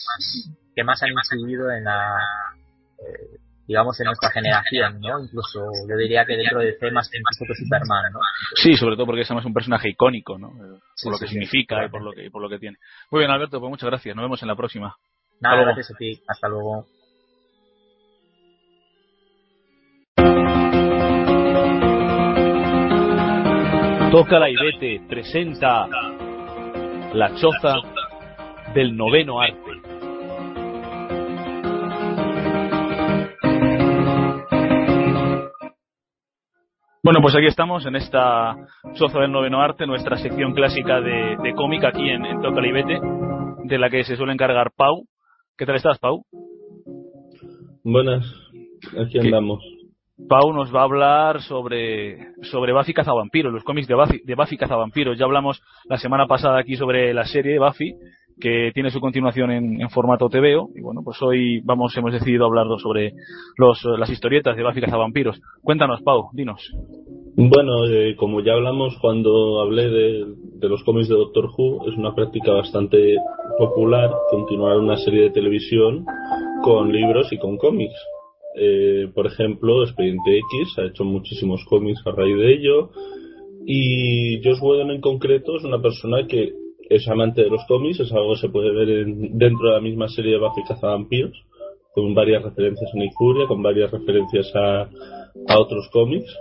[0.75, 2.17] que más han incidido en la,
[2.99, 5.21] eh, digamos, en nuestra generación, ¿no?
[5.21, 8.21] Incluso yo diría que dentro de C más que incluso que Superman, ¿no?
[8.55, 10.53] Sí, sobre todo porque es un personaje icónico, ¿no?
[11.03, 12.79] Por lo que significa y por lo que, por lo que tiene.
[13.11, 14.15] Muy bien, Alberto, pues muchas gracias.
[14.15, 14.97] Nos vemos en la próxima.
[15.41, 16.23] Nada, gracias a ti.
[16.29, 16.87] Hasta luego.
[24.11, 25.87] Toca la Ibete presenta
[27.17, 27.77] La choza
[28.75, 29.57] del noveno arte.
[37.03, 38.55] Bueno, pues aquí estamos en esta
[38.93, 43.01] Choza del Noveno Arte, nuestra sección clásica de, de cómic aquí en, en Tocalibete,
[43.65, 45.07] de la que se suele encargar Pau.
[45.57, 46.23] ¿Qué tal estás, Pau?
[47.83, 48.27] Buenas,
[49.03, 49.65] aquí andamos.
[50.29, 54.57] Pau nos va a hablar sobre, sobre Buffy Cazavampiros, los cómics de Buffy, de Buffy
[54.57, 55.19] Cazavampiros.
[55.19, 57.95] Ya hablamos la semana pasada aquí sobre la serie Buffy,
[58.41, 60.71] que tiene su continuación en, formato TVO.
[60.75, 63.13] Y bueno, pues hoy vamos, hemos decidido hablar sobre
[63.59, 65.39] los, las historietas de Buffy Cazavampiros.
[65.63, 66.63] Cuéntanos, Pau, dinos.
[67.37, 70.27] Bueno, eh, como ya hablamos cuando hablé de,
[70.63, 73.17] los cómics de Doctor Who, es una práctica bastante
[73.59, 76.07] popular continuar una serie de televisión
[76.63, 77.95] con libros y con cómics.
[78.59, 82.91] Eh, por ejemplo, Expediente X ha hecho muchísimos cómics a raíz de ello.
[83.67, 86.55] Y Josh Whedon en concreto es una persona que
[86.89, 89.81] es amante de los cómics, es algo que se puede ver en, dentro de la
[89.81, 91.37] misma serie de Buffy Cazavampiros,
[91.93, 94.83] con varias referencias a Nick Furia, con varias referencias a,
[95.49, 96.33] a otros cómics.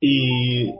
[0.00, 0.70] Y,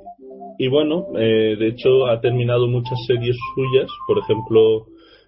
[0.58, 4.86] y bueno, eh, de hecho ha terminado muchas series suyas, por ejemplo,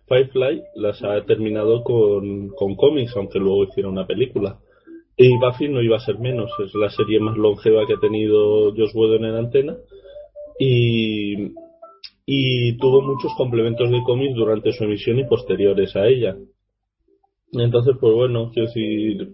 [0.08, 4.58] Firefly las ha terminado con, con cómics, aunque luego hiciera una película.
[5.20, 8.72] Y Buffy no iba a ser menos, es la serie más longeva que ha tenido
[8.74, 9.76] Joss Whedon en antena.
[10.60, 11.52] Y,
[12.24, 16.36] y tuvo muchos complementos de cómics durante su emisión y posteriores a ella.
[17.52, 19.28] Entonces, pues bueno, quiero decir,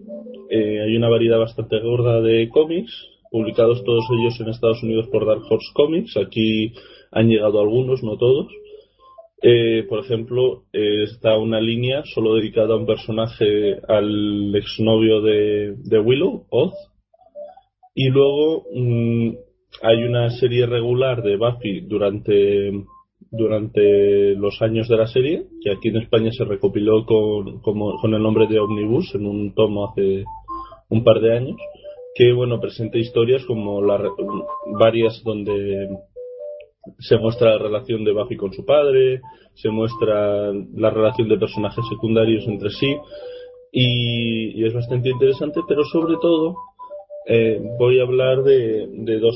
[0.49, 2.91] eh, hay una variedad bastante gorda de cómics,
[3.29, 6.17] publicados todos ellos en Estados Unidos por Dark Horse Comics.
[6.17, 6.73] Aquí
[7.11, 8.47] han llegado algunos, no todos.
[9.47, 15.99] Eh, por ejemplo, eh, está una línea solo dedicada a un personaje, al exnovio de,
[16.03, 16.73] Willow, Oz.
[17.93, 19.35] Y luego mmm,
[19.83, 22.71] hay una serie regular de Buffy durante,
[23.29, 28.23] durante los años de la serie, que aquí en España se recopiló con, con el
[28.23, 30.23] nombre de Omnibus en un tomo hace
[30.89, 31.57] un par de años,
[32.15, 34.01] que bueno, presenta historias como la,
[34.79, 35.87] varias donde
[36.99, 39.21] se muestra la relación de Buffy con su padre,
[39.53, 42.95] se muestra la relación de personajes secundarios entre sí,
[43.71, 46.55] y, es bastante interesante, pero sobre todo
[47.27, 49.35] eh, voy a hablar de, de, dos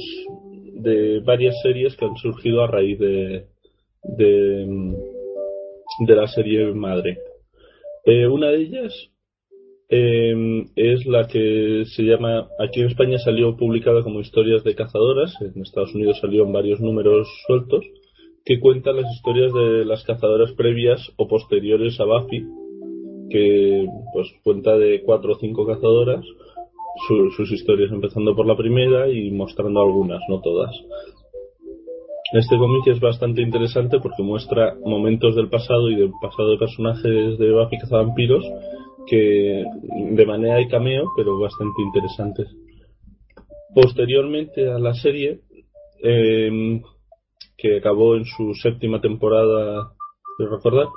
[0.73, 3.47] de varias series que han surgido a raíz de
[4.03, 4.95] de,
[5.99, 7.17] de la serie madre.
[8.05, 8.93] Eh, una de ellas
[9.89, 15.34] eh, es la que se llama aquí en España salió publicada como historias de cazadoras
[15.41, 17.84] en Estados Unidos salió en varios números sueltos
[18.45, 22.45] que cuenta las historias de las cazadoras previas o posteriores a Buffy
[23.32, 26.25] que pues cuenta de cuatro o cinco cazadoras
[27.08, 30.75] su, sus historias, empezando por la primera y mostrando algunas, no todas.
[32.34, 37.38] Este cómic es bastante interesante porque muestra momentos del pasado y del pasado de personajes
[37.38, 38.45] de Buffy Cazavampiros
[39.10, 39.63] que
[40.15, 42.48] de manera de cameo, pero bastante interesantes.
[43.74, 45.39] Posteriormente a la serie,
[46.04, 46.82] eh,
[47.58, 49.91] que acabó en su séptima temporada,
[50.38, 50.88] quiero recordar,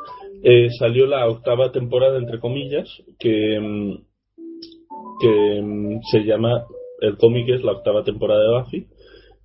[0.43, 3.99] eh, salió la octava temporada, entre comillas, que
[5.23, 6.67] que mm, se llama,
[7.01, 8.87] el cómic es la octava temporada de Buffy,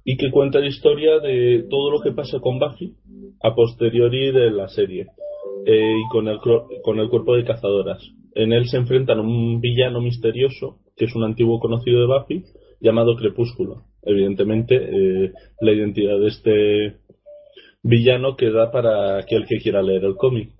[0.03, 2.95] y que cuenta la historia de todo lo que pasa con Buffy
[3.43, 5.07] a posteriori de la serie,
[5.65, 8.01] eh, y con el, con el cuerpo de cazadoras.
[8.37, 12.43] En él se enfrentan a un villano misterioso, que es un antiguo conocido de Buffy,
[12.79, 13.85] llamado Crepúsculo.
[14.03, 16.97] Evidentemente, eh, la identidad de este
[17.81, 20.51] villano queda para aquel que quiera leer el cómic.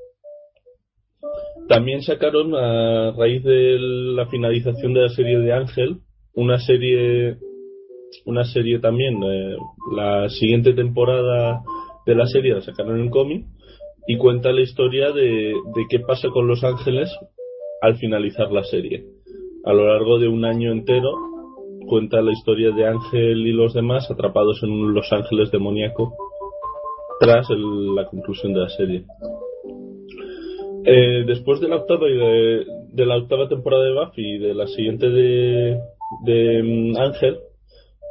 [1.68, 5.98] También sacaron a raíz de la finalización de la serie de Ángel
[6.34, 7.38] una serie
[8.26, 9.56] una serie también eh,
[9.96, 11.62] la siguiente temporada
[12.06, 13.46] de la serie la sacaron en cómic
[14.08, 17.10] y cuenta la historia de, de qué pasa con los ángeles
[17.82, 19.06] al finalizar la serie
[19.68, 21.12] a lo largo de un año entero
[21.88, 26.13] cuenta la historia de Ángel y los demás atrapados en un Los Ángeles demoníaco
[27.20, 29.04] tras el, la conclusión de la serie.
[30.86, 34.54] Eh, después de la octava y de, de, la octava temporada de Buffy y de
[34.54, 35.78] la siguiente de,
[36.24, 37.40] de um, Ángel,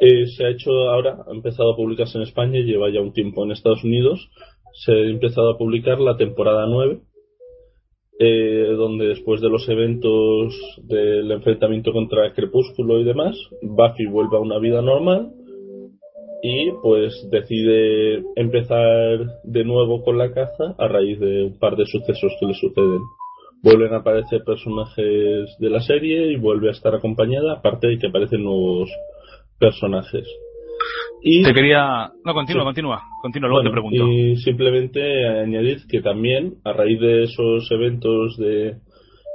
[0.00, 3.12] eh, se ha hecho ahora, ha empezado a publicarse en España y lleva ya un
[3.12, 4.28] tiempo en Estados Unidos.
[4.84, 6.98] Se ha empezado a publicar la temporada 9,
[8.18, 14.40] eh, donde después de los eventos del enfrentamiento contra Crepúsculo y demás, Buffy vuelve a
[14.40, 15.32] una vida normal
[16.42, 21.86] y pues decide empezar de nuevo con la caza a raíz de un par de
[21.86, 23.00] sucesos que le suceden.
[23.62, 28.06] Vuelven a aparecer personajes de la serie y vuelve a estar acompañada, aparte de que
[28.06, 28.90] aparecen nuevos
[29.58, 30.26] personajes.
[31.22, 32.10] Y, Te quería.
[32.24, 32.66] No, continúa, Sí.
[32.66, 33.02] continúa.
[33.22, 34.12] Continúa, luego Bueno, te pregunto.
[34.12, 38.76] Y simplemente añadir que también, a raíz de esos eventos de,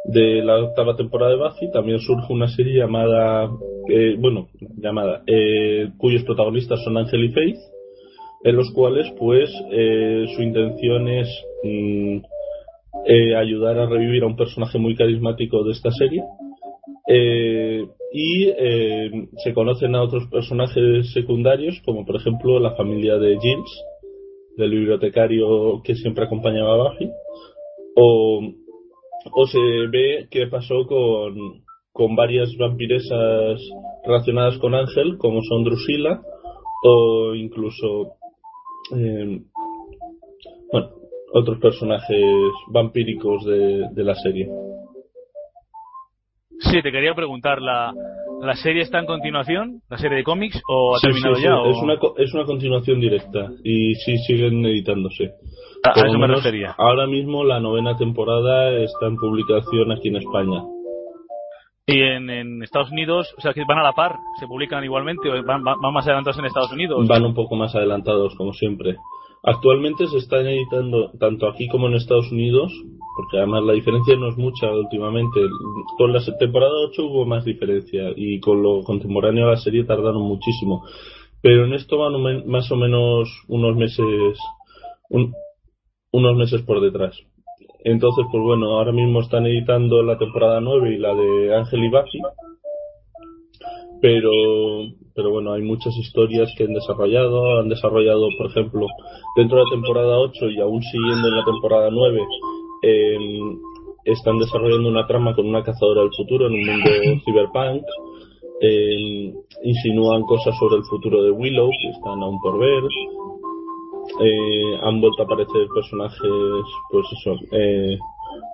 [0.06, 3.50] de la octava temporada de Buffy, también surge una serie llamada,
[3.90, 7.58] eh, bueno, llamada, eh, cuyos protagonistas son Ángel y Faith,
[8.44, 11.28] en los cuales, pues, eh, su intención es
[11.64, 12.18] mm,
[13.06, 16.24] eh, ayudar a revivir a un personaje muy carismático de esta serie.
[17.08, 19.10] Eh, y eh,
[19.44, 23.84] se conocen a otros personajes secundarios, como por ejemplo la familia de Giles,
[24.58, 27.10] del bibliotecario que siempre acompañaba a Buffy,
[27.96, 28.42] o,
[29.46, 29.60] se
[29.92, 33.62] ve qué pasó con, con varias vampiresas
[34.06, 36.22] relacionadas con Ángel, como son Drusilla,
[36.84, 38.16] o incluso
[38.96, 39.42] eh,
[40.72, 40.90] bueno,
[41.34, 42.26] otros personajes
[42.74, 44.50] vampíricos de, de la serie.
[46.62, 47.92] Sí, te quería preguntar, ¿la,
[48.42, 49.82] ¿la serie está en continuación?
[49.90, 50.62] ¿La serie de cómics?
[50.70, 51.50] ¿O ha Sí, terminado sí, ya?
[51.50, 55.32] sí, o- Es, una, es una continuación directa y sí siguen editándose.
[55.84, 56.76] A- a Por eso lo me menos, refería.
[56.78, 60.62] Ahora mismo la novena temporada está en publicación aquí en España.
[61.88, 65.30] Y en, en Estados Unidos, o sea, que van a la par, se publican igualmente
[65.30, 67.08] o van, van- van más adelantados en Estados Unidos.
[67.08, 68.96] Van un poco más adelantados, como siempre.
[69.44, 72.72] Actualmente se están editando tanto aquí como en Estados Unidos,
[73.16, 75.40] porque además la diferencia no es mucha últimamente.
[75.98, 80.22] Con la temporada 8 hubo más diferencia y con lo contemporáneo a la serie tardaron
[80.24, 80.84] muchísimo.
[81.42, 84.38] Pero en esto van más o menos unos meses,
[85.10, 85.34] un-
[86.12, 87.18] unos meses por detrás.
[87.84, 91.90] Entonces, pues bueno, ahora mismo están editando la temporada 9 y la de Ángel y
[91.90, 92.20] Buffy,
[94.02, 94.32] pero
[95.14, 98.88] pero bueno hay muchas historias que han desarrollado han desarrollado por ejemplo
[99.36, 102.20] dentro de la temporada 8 y aún siguiendo en la temporada 9
[102.82, 103.60] em,
[104.06, 106.90] están desarrollando una trama con una cazadora del futuro en un mundo
[107.26, 107.84] cyberpunk
[108.62, 112.84] em, insinúan cosas sobre el futuro de Willow que están aún por ver
[114.20, 117.98] Eh, han vuelto a aparecer personajes pues eso eh,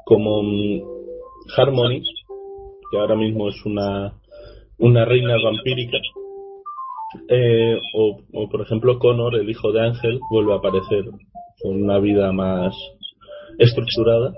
[0.05, 0.81] como mm,
[1.57, 2.03] Harmony
[2.91, 4.13] que ahora mismo es una
[4.79, 5.97] una reina vampírica.
[7.29, 11.05] Eh, o, o, por ejemplo, Connor, el hijo de Ángel, vuelve a aparecer
[11.61, 12.75] con una vida más
[13.57, 14.33] estructurada.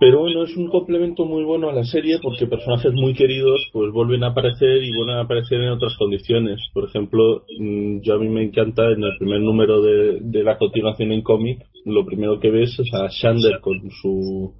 [0.00, 3.92] Pero bueno, es un complemento muy bueno a la serie porque personajes muy queridos pues
[3.92, 6.58] vuelven a aparecer y vuelven a aparecer en otras condiciones.
[6.72, 11.12] Por ejemplo, mm, yo a mí me encanta en el primer número de, la continuación
[11.12, 14.54] en cómic, lo primero que ves es a Shander con su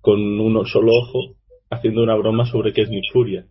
[0.00, 1.36] con un solo ojo
[1.70, 3.44] haciendo una broma sobre que es Nick Furia.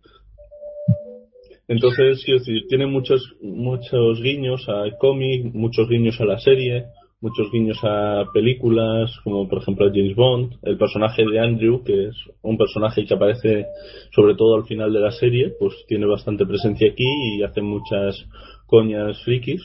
[1.68, 2.22] Entonces,
[2.68, 6.86] tiene muchos, muchos guiños al cómic, muchos guiños a la serie,
[7.20, 12.08] muchos guiños a películas, como por ejemplo a James Bond, el personaje de Andrew, que
[12.08, 13.66] es un personaje que aparece
[14.12, 18.26] sobre todo al final de la serie, pues tiene bastante presencia aquí y hace muchas
[18.66, 19.62] coñas frikis.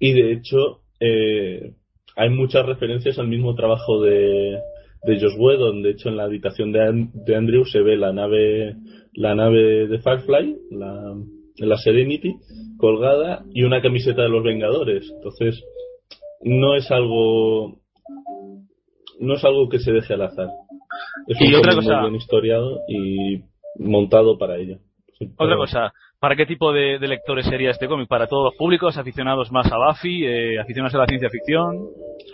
[0.00, 1.74] Y de hecho, eh,
[2.16, 4.58] hay muchas referencias al mismo trabajo de,
[5.04, 5.82] de Josh Whedon.
[5.82, 8.74] De hecho, en la habitación de, de Andrew se ve la nave,
[9.12, 11.14] la nave de Firefly, la,
[11.58, 12.34] la Serenity,
[12.78, 15.08] colgada y una camiseta de los Vengadores.
[15.16, 15.62] Entonces,
[16.44, 17.78] no es algo,
[19.20, 20.48] no es algo que se deje al azar.
[21.26, 23.40] Es Y un otra cosa- muy bien historiado y
[23.78, 24.78] montado para ello.
[25.38, 28.08] Otra cosa, ¿para qué tipo de, de lectores sería este cómic?
[28.08, 31.86] ¿Para todos los públicos, aficionados más a Buffy, eh, aficionados a la ciencia ficción?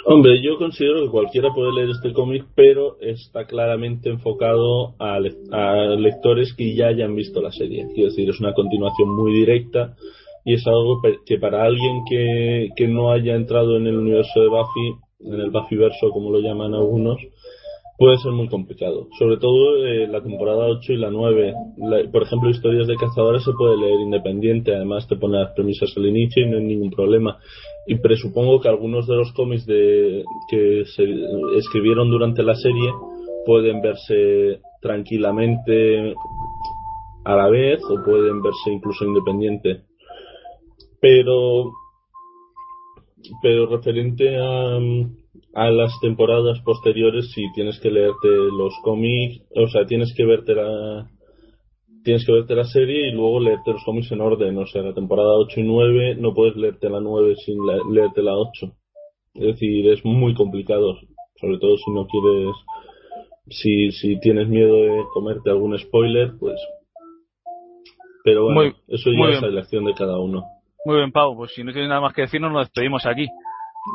[0.07, 5.37] Hombre, yo considero que cualquiera puede leer este cómic, pero está claramente enfocado a, le-
[5.53, 7.87] a lectores que ya hayan visto la serie.
[7.95, 9.95] Quiero decir, es una continuación muy directa
[10.45, 14.49] y es algo que para alguien que, que no haya entrado en el universo de
[14.49, 17.19] Buffy, en el Buffyverso como lo llaman algunos,
[17.99, 19.09] puede ser muy complicado.
[19.19, 21.53] Sobre todo eh, la temporada 8 y la 9.
[21.77, 25.93] La- por ejemplo, historias de cazadores se puede leer independiente, además te pone las premisas
[25.97, 27.37] al inicio y no hay ningún problema.
[27.87, 31.05] Y presupongo que algunos de los cómics de, que se
[31.59, 32.91] escribieron durante la serie
[33.45, 36.15] pueden verse tranquilamente
[37.25, 39.83] a la vez o pueden verse incluso independiente.
[41.01, 41.71] Pero
[43.43, 44.79] pero referente a,
[45.55, 50.55] a las temporadas posteriores sí tienes que leerte los cómics, o sea, tienes que verte
[50.55, 51.07] la
[52.03, 54.95] tienes que verte la serie y luego leerte los cómics en orden, o sea, la
[54.95, 58.73] temporada 8 y 9 no puedes leerte la 9 sin la- leerte la 8.
[59.35, 60.97] Es decir, es muy complicado,
[61.41, 62.55] sobre todo si no quieres
[63.49, 66.59] si si tienes miedo de comerte algún spoiler, pues
[68.25, 70.45] pero bueno, Muy- eso ya es la elección de cada uno.
[70.85, 73.27] Muy bien, Pau, pues si no tienes nada más que decirnos, nos despedimos aquí.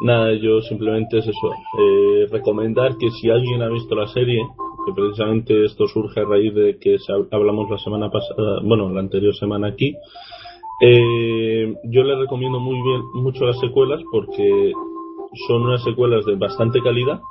[0.03, 1.51] Nada, yo simplemente es eso.
[1.79, 4.41] eh, recomendar que si alguien ha visto la serie,
[4.85, 6.97] que precisamente esto surge a raíz de que
[7.31, 9.95] hablamos la semana pasada, bueno, la anterior semana aquí,
[10.81, 14.73] Eh, yo le recomiendo muy bien mucho las secuelas porque
[15.47, 17.21] son unas secuelas de bastante calidad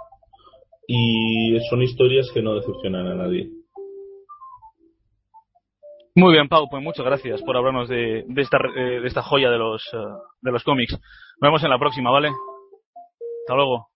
[0.89, 3.51] y son historias que no decepcionan a nadie.
[6.17, 9.51] Muy bien, Pau, pues muchas gracias por hablarnos de, de, esta, eh, de esta joya
[9.51, 9.97] de los, eh,
[10.43, 10.93] de los cómics.
[10.93, 11.01] Nos
[11.41, 12.31] vemos en la próxima, ¿vale?
[13.41, 13.89] Hasta luego.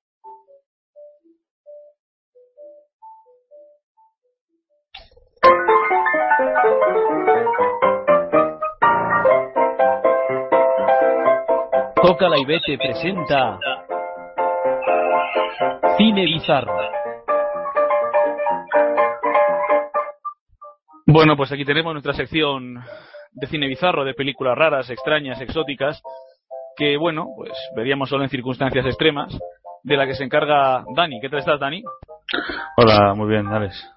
[12.02, 13.60] Toca la Ibete presenta
[15.96, 16.97] Cine Bizarro.
[21.10, 22.84] Bueno, pues aquí tenemos nuestra sección
[23.32, 26.02] de cine bizarro, de películas raras, extrañas, exóticas,
[26.76, 29.34] que bueno, pues veríamos solo en circunstancias extremas,
[29.84, 31.18] de la que se encarga Dani.
[31.18, 31.82] ¿Qué tal estás, Dani?
[32.76, 33.90] Hola, muy bien, Alex.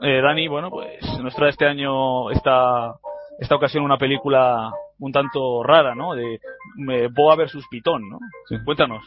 [0.00, 2.94] Eh, Dani, bueno, pues nos trae este año esta,
[3.38, 6.14] esta ocasión una película un tanto rara, ¿no?
[6.14, 8.18] De eh, Boa versus Pitón, ¿no?
[8.48, 8.56] Sí.
[8.64, 9.04] Cuéntanos.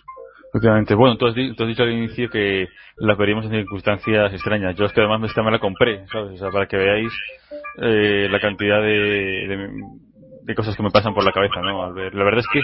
[0.53, 0.93] Efectivamente.
[0.93, 4.75] Bueno, tú has, tú has dicho al inicio que las veríamos en circunstancias extrañas.
[4.75, 6.33] Yo es que además esta me la compré, ¿sabes?
[6.33, 7.11] O sea, para que veáis
[7.81, 8.87] eh, la cantidad de,
[9.47, 9.69] de,
[10.43, 11.83] de cosas que me pasan por la cabeza, ¿no?
[11.83, 12.13] Al ver.
[12.13, 12.61] La verdad es que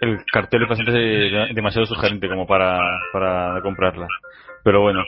[0.00, 2.80] el cartel es bastante de- demasiado sugerente como para,
[3.12, 4.08] para comprarla.
[4.64, 5.04] Pero bueno,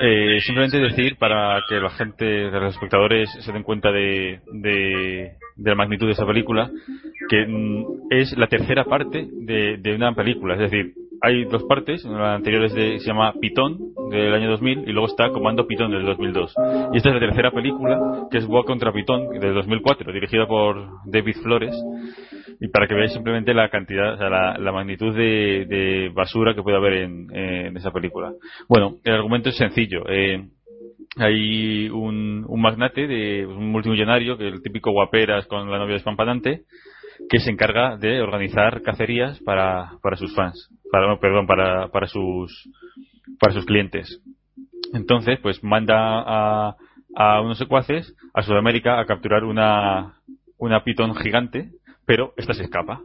[0.00, 5.70] eh, simplemente decir para que la gente, los espectadores se den cuenta de, de, de
[5.70, 6.70] la magnitud de esa película,
[7.28, 10.54] que mm, es la tercera parte de, de una película.
[10.54, 13.78] Es decir, hay dos partes, la anterior es de, se llama Pitón
[14.10, 16.54] del año 2000 y luego está Comando Pitón del 2002.
[16.92, 20.88] Y esta es la tercera película, que es Boa contra Pitón del 2004, dirigida por
[21.06, 21.74] David Flores.
[22.60, 26.76] Y para que veáis simplemente la cantidad, o sea, la, magnitud de, basura que puede
[26.76, 28.32] haber en, esa película.
[28.68, 30.04] Bueno, el argumento es sencillo.
[30.08, 30.44] Eh,
[31.16, 36.62] hay un, un magnate, de un multimillonario, que el típico guaperas con la novia despampanante,
[37.28, 42.06] que se encarga de organizar cacerías para, para sus fans, para, no, perdón, para, para
[42.06, 42.68] sus,
[43.40, 44.22] para sus clientes.
[44.94, 46.76] Entonces, pues manda a,
[47.14, 50.14] a unos secuaces a Sudamérica a capturar una,
[50.58, 51.70] una pitón gigante,
[52.06, 53.00] pero esta se escapa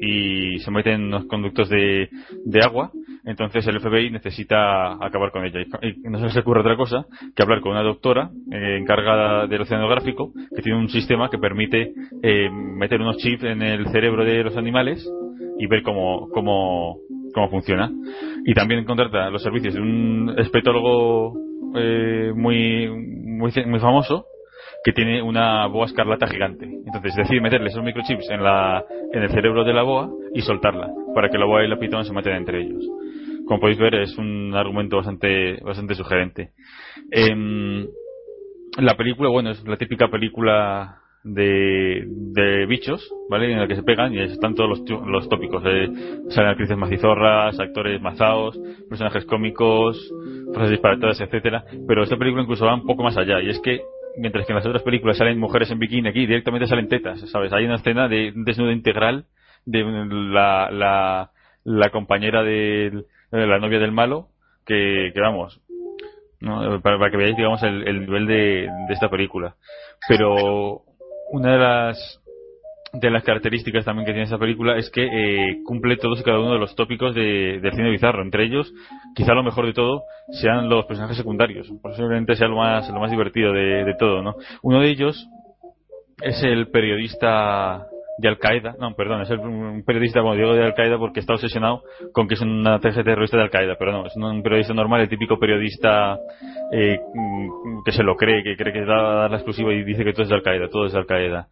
[0.00, 2.10] y se mete en unos conductos de,
[2.44, 2.90] de agua.
[3.24, 5.60] Entonces el FBI necesita acabar con ella.
[5.82, 9.62] Y no se les ocurre otra cosa que hablar con una doctora eh, encargada del
[9.62, 11.92] oceanográfico que tiene un sistema que permite
[12.22, 15.08] eh, meter unos chips en el cerebro de los animales
[15.58, 16.98] y ver cómo, cómo,
[17.32, 17.90] cómo funciona.
[18.44, 21.34] Y también contrata los servicios de un espetólogo
[21.76, 24.26] eh, muy, muy, muy famoso
[24.84, 26.64] que tiene una boa escarlata gigante.
[26.64, 30.90] Entonces decide meterle esos microchips en, la, en el cerebro de la boa y soltarla
[31.14, 32.84] para que la boa y la pitón se maten entre ellos.
[33.46, 36.50] Como podéis ver, es un argumento bastante, bastante sugerente.
[37.10, 37.86] Em,
[38.78, 43.52] la película, bueno, es la típica película de, de bichos, ¿vale?
[43.52, 45.62] En la que se pegan y están todos los, los tópicos.
[45.66, 45.88] eh.
[46.30, 50.12] Salen actrices macizorras, actores mazaos, personajes cómicos,
[50.52, 51.64] frases disparatadas, etcétera.
[51.86, 53.82] Pero esta película incluso va un poco más allá y es que
[54.18, 57.52] mientras que en las otras películas salen mujeres en bikini, aquí directamente salen tetas, ¿sabes?
[57.52, 59.24] Hay una escena de un desnudo integral
[59.64, 61.30] de la, la,
[61.64, 64.28] la compañera de la novia del malo,
[64.66, 65.60] que, que vamos,
[66.40, 66.80] ¿no?
[66.80, 69.56] para, que veáis, digamos, el, el nivel de, de esta película.
[70.08, 70.82] Pero
[71.30, 72.22] una de las
[72.92, 76.38] de las características también que tiene esa película es que eh, cumple todos y cada
[76.38, 78.22] uno de los tópicos de, del cine bizarro.
[78.22, 78.72] Entre ellos,
[79.14, 80.02] quizá lo mejor de todo
[80.42, 81.72] sean los personajes secundarios.
[81.80, 84.34] Posiblemente sea lo más, lo más divertido de, de todo, ¿no?
[84.62, 85.26] Uno de ellos
[86.20, 87.86] es el periodista
[88.22, 91.20] de Al Qaeda, no, perdón, es el, un periodista, como digo, de Al Qaeda porque
[91.20, 94.42] está obsesionado con que es una tercera terrorista de Al Qaeda, pero no, es un
[94.42, 96.18] periodista normal, el típico periodista
[96.72, 97.00] eh,
[97.84, 100.28] que se lo cree, que cree que da la exclusiva y dice que todo es
[100.28, 101.48] de Al Qaeda, todo es de Al Qaeda.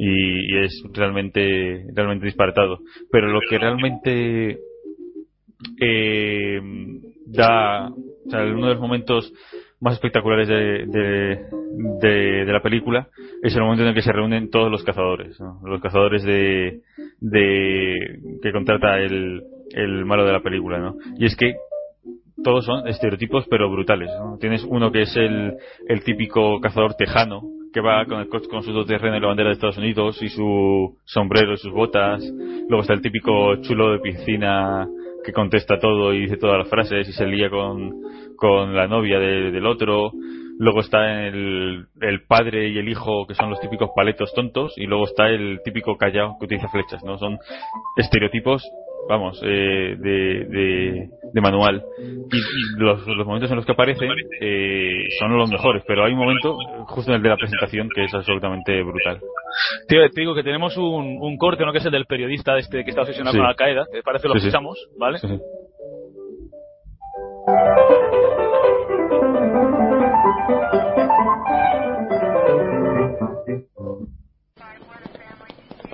[0.00, 2.78] Y, y es realmente, realmente disparatado.
[3.10, 4.58] Pero lo que realmente
[5.80, 6.60] eh,
[7.26, 9.32] da, o sea, uno de los momentos
[9.80, 11.38] más espectaculares de, de,
[12.00, 13.08] de, de la película
[13.42, 15.60] es el momento en el que se reúnen todos los cazadores, ¿no?
[15.64, 16.80] los cazadores de,
[17.20, 20.96] de que contrata el, el malo de la película, ¿no?
[21.18, 21.54] Y es que
[22.42, 24.38] todos son estereotipos pero brutales, ¿no?
[24.38, 25.54] Tienes uno que es el,
[25.88, 29.26] el típico cazador tejano que va con, el, coche- con sus dos terrenos y la
[29.28, 32.22] bandera de Estados Unidos y su sombrero y sus botas.
[32.68, 34.88] Luego está el típico chulo de piscina
[35.24, 37.92] que contesta todo y dice todas las frases y se lía con,
[38.38, 40.12] con la novia de- del otro.
[40.60, 44.86] Luego está el, el padre y el hijo que son los típicos paletos tontos y
[44.86, 47.18] luego está el típico callao que utiliza flechas, ¿no?
[47.18, 47.38] Son
[47.96, 48.64] estereotipos
[49.08, 51.82] vamos, eh, de, de, de manual.
[51.98, 54.10] Y, y los, los momentos en los que aparecen
[54.42, 56.58] eh, son los mejores, pero hay un momento,
[56.88, 59.18] justo en el de la presentación, que es absolutamente brutal.
[59.88, 61.72] Te, te digo que tenemos un, un corte, ¿no?
[61.72, 63.38] Que es el del periodista este que está obsesionado Sí.
[63.38, 63.86] con Al Qaeda.
[63.90, 64.46] Que parece lo Sí, sí.
[64.48, 65.18] escuchamos, ¿vale?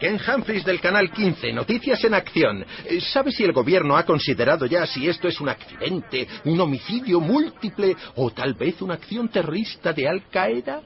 [0.05, 2.62] Ken Humphries del Canal 15, Noticias en Acción.
[2.84, 7.20] Eh, ¿Sabe si el gobierno ha considerado ya si esto es un accidente, un homicidio
[7.20, 10.82] múltiple o tal vez una acción terrorista de Al Qaeda?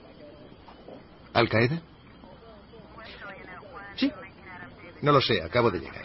[1.33, 1.83] ¿Al Qaeda?
[3.97, 4.13] Sí.
[5.03, 6.05] No lo sé, acabo de llegar.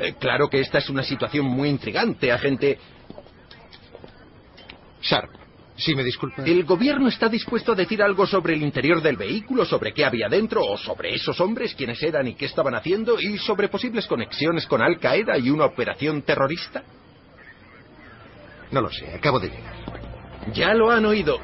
[0.00, 2.78] Eh, Claro que esta es una situación muy intrigante, agente.
[5.02, 5.30] Sharp,
[5.76, 6.42] si me disculpa.
[6.44, 10.28] ¿El gobierno está dispuesto a decir algo sobre el interior del vehículo, sobre qué había
[10.28, 14.66] dentro, o sobre esos hombres, quiénes eran y qué estaban haciendo, y sobre posibles conexiones
[14.66, 16.82] con Al Qaeda y una operación terrorista?
[18.70, 19.74] No lo sé, acabo de llegar.
[20.52, 21.38] Ya lo han oído.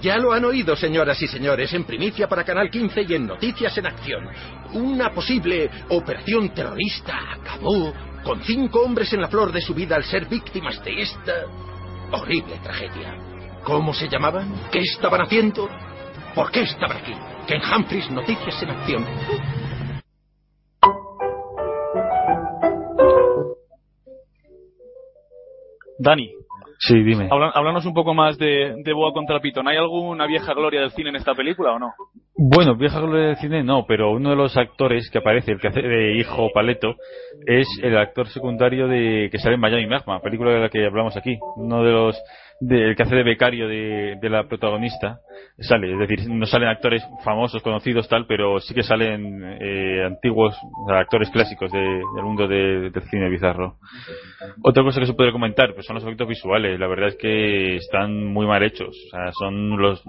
[0.00, 3.76] Ya lo han oído, señoras y señores, en primicia para Canal 15 y en Noticias
[3.78, 4.28] en Acción.
[4.72, 7.92] Una posible operación terrorista acabó
[8.24, 11.44] con cinco hombres en la flor de su vida al ser víctimas de esta
[12.12, 13.16] horrible tragedia.
[13.64, 14.52] ¿Cómo se llamaban?
[14.70, 15.68] ¿Qué estaban haciendo?
[16.34, 17.14] ¿Por qué estaban aquí?
[17.46, 19.06] Ken Humphries, Noticias en Acción.
[25.98, 26.32] Dani,
[26.84, 27.28] Sí, dime.
[27.30, 29.68] háblanos un poco más de, de Boa contra Pitón.
[29.68, 31.92] ¿Hay alguna vieja gloria del cine en esta película o no?
[32.36, 35.68] Bueno, vieja gloria del cine no, pero uno de los actores que aparece, el que
[35.68, 36.96] hace de hijo Paleto,
[37.46, 41.16] es el actor secundario de que sale en Miami Magma, película de la que hablamos
[41.16, 41.38] aquí.
[41.54, 42.20] Uno de los
[42.68, 45.18] de- el que hace de becario de, de la protagonista
[45.58, 50.56] sale, es decir, no salen actores famosos, conocidos tal, pero sí que salen eh, antiguos
[50.88, 51.80] actores clásicos de-
[52.14, 53.76] del mundo de- del cine bizarro.
[54.62, 56.78] Otra cosa que se puede comentar pues son los efectos visuales.
[56.78, 58.88] La verdad es que están muy mal hechos.
[58.88, 60.02] O sea, son los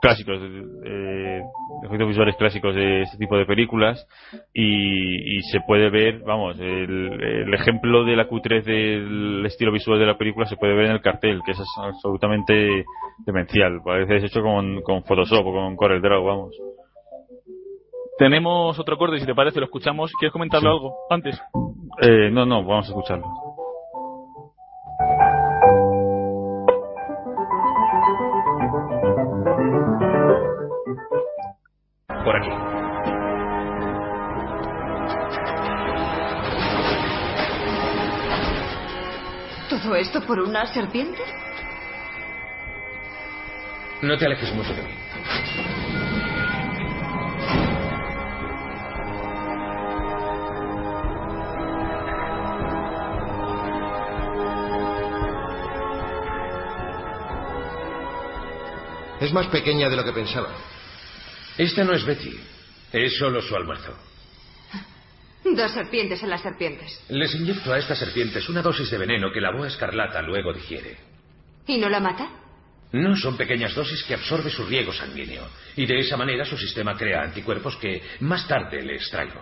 [0.00, 0.38] clásicos,
[0.84, 1.40] eh,
[1.84, 4.06] efectos visuales clásicos de este tipo de películas.
[4.54, 10.06] Y, y se puede ver, vamos, el, ejemplo de la cutrez del estilo visual de
[10.06, 12.84] la película se puede ver en el cartel, que es absolutamente
[13.26, 13.80] demencial.
[13.84, 16.56] Parece hecho con, con Photoshop o con Corel Draw, vamos.
[18.18, 20.12] Tenemos otro corte, si te parece, lo escuchamos.
[20.18, 20.74] ¿Quieres comentarle Sí.
[20.74, 21.40] algo antes?
[22.02, 23.26] Eh, no, no, vamos a escucharlo.
[32.24, 32.50] Por aquí.
[39.68, 41.22] ¿Todo esto por una serpiente?
[44.02, 44.94] No te alejes mucho de mí.
[59.20, 60.48] Es más pequeña de lo que pensaba.
[61.58, 62.40] Esta no es Betty.
[62.92, 63.94] Es solo su almuerzo.
[65.44, 67.04] Dos serpientes en las serpientes.
[67.10, 70.96] Les inyecto a estas serpientes una dosis de veneno que la boa escarlata luego digiere.
[71.66, 72.39] ¿Y no la mata?
[72.92, 75.46] No son pequeñas dosis que absorbe su riego sanguíneo.
[75.76, 79.40] Y de esa manera su sistema crea anticuerpos que más tarde le extraigo.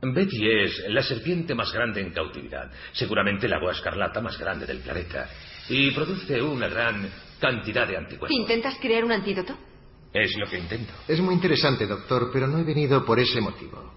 [0.00, 2.70] Betty es la serpiente más grande en cautividad.
[2.92, 5.28] Seguramente la boa escarlata más grande del planeta.
[5.68, 7.10] Y produce una gran
[7.40, 8.30] cantidad de anticuerpos.
[8.30, 9.56] ¿Intentas crear un antídoto?
[10.12, 10.92] Es lo que intento.
[11.06, 13.92] Es muy interesante, doctor, pero no he venido por ese motivo.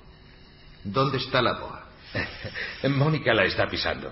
[0.83, 1.85] ¿Dónde está la boa?
[2.89, 4.11] Mónica la está pisando.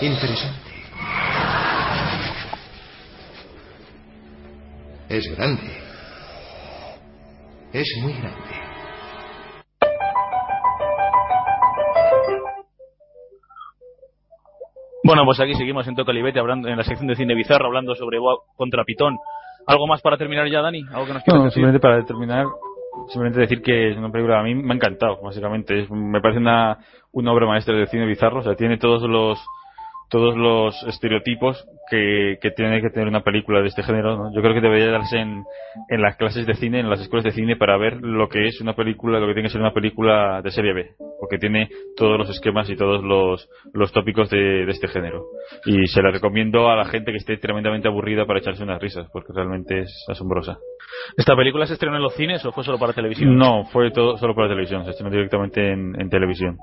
[0.00, 0.70] Interesante.
[5.08, 5.70] Es grande.
[7.72, 8.65] Es muy grande.
[15.16, 18.18] Bueno, pues aquí seguimos en Tocalibete, hablando en la sección de cine bizarro, hablando sobre
[18.18, 19.16] Boa contra Pitón.
[19.66, 20.82] ¿Algo más para terminar ya, Dani?
[20.92, 21.52] ¿Algo que nos quieras No, decir?
[21.54, 22.44] simplemente para terminar,
[23.08, 25.80] simplemente decir que es una película a mí me ha encantado, básicamente.
[25.84, 26.76] Es- me parece una,
[27.12, 29.42] una obra maestra del cine bizarro, o sea, tiene todos los
[30.08, 34.16] todos los estereotipos que, que tiene que tener una película de este género.
[34.16, 34.34] ¿no?
[34.34, 35.42] Yo creo que debería darse en,
[35.88, 38.60] en las clases de cine, en las escuelas de cine, para ver lo que es
[38.60, 40.90] una película, lo que tiene que ser una película de serie B,
[41.20, 45.24] porque tiene todos los esquemas y todos los, los tópicos de, de este género.
[45.64, 49.08] Y se la recomiendo a la gente que esté tremendamente aburrida para echarse unas risas,
[49.12, 50.58] porque realmente es asombrosa.
[51.16, 53.36] ¿Esta película se estrenó en los cines o fue solo para televisión?
[53.36, 56.58] No, fue todo solo para televisión, se estrenó directamente en, en televisión.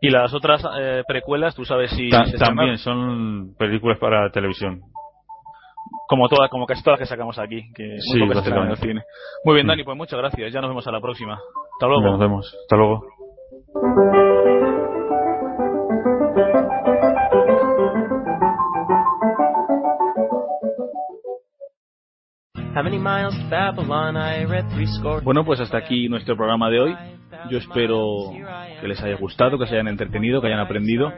[0.00, 4.80] Y las otras eh, precuelas, tú sabes si Ta- se también son películas para televisión.
[6.08, 8.76] como todas, como casi todas que sacamos aquí, que muy Sí, pocas estrenan en el
[8.78, 9.02] cine.
[9.44, 10.52] Muy bien, Dani, pues muchas gracias.
[10.52, 11.34] Ya nos vemos a la próxima.
[11.74, 12.02] Hasta luego.
[12.02, 12.56] Nos vemos.
[12.62, 13.04] Hasta luego.
[25.24, 26.96] Bueno, pues hasta aquí nuestro programa de hoy.
[27.48, 28.32] Yo espero
[28.80, 31.12] que les haya gustado, que se hayan entretenido, que hayan aprendido.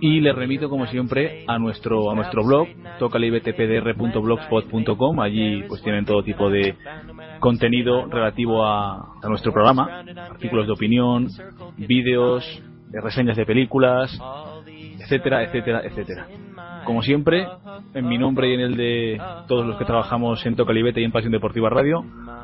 [0.00, 2.68] Y les remito, como siempre, a nuestro, a nuestro blog,
[2.98, 5.20] tocalibtpdr.blogspot.com.
[5.20, 6.76] Allí pues tienen todo tipo de
[7.40, 10.04] contenido relativo a, a nuestro programa.
[10.30, 11.28] Artículos de opinión,
[11.76, 12.44] vídeos,
[12.88, 14.16] de reseñas de películas,
[15.00, 16.28] etcétera, etcétera, etcétera.
[16.84, 17.46] Como siempre,
[17.94, 21.12] en mi nombre y en el de todos los que trabajamos en Tocalibete y en
[21.12, 22.04] Pasión Deportiva Radio,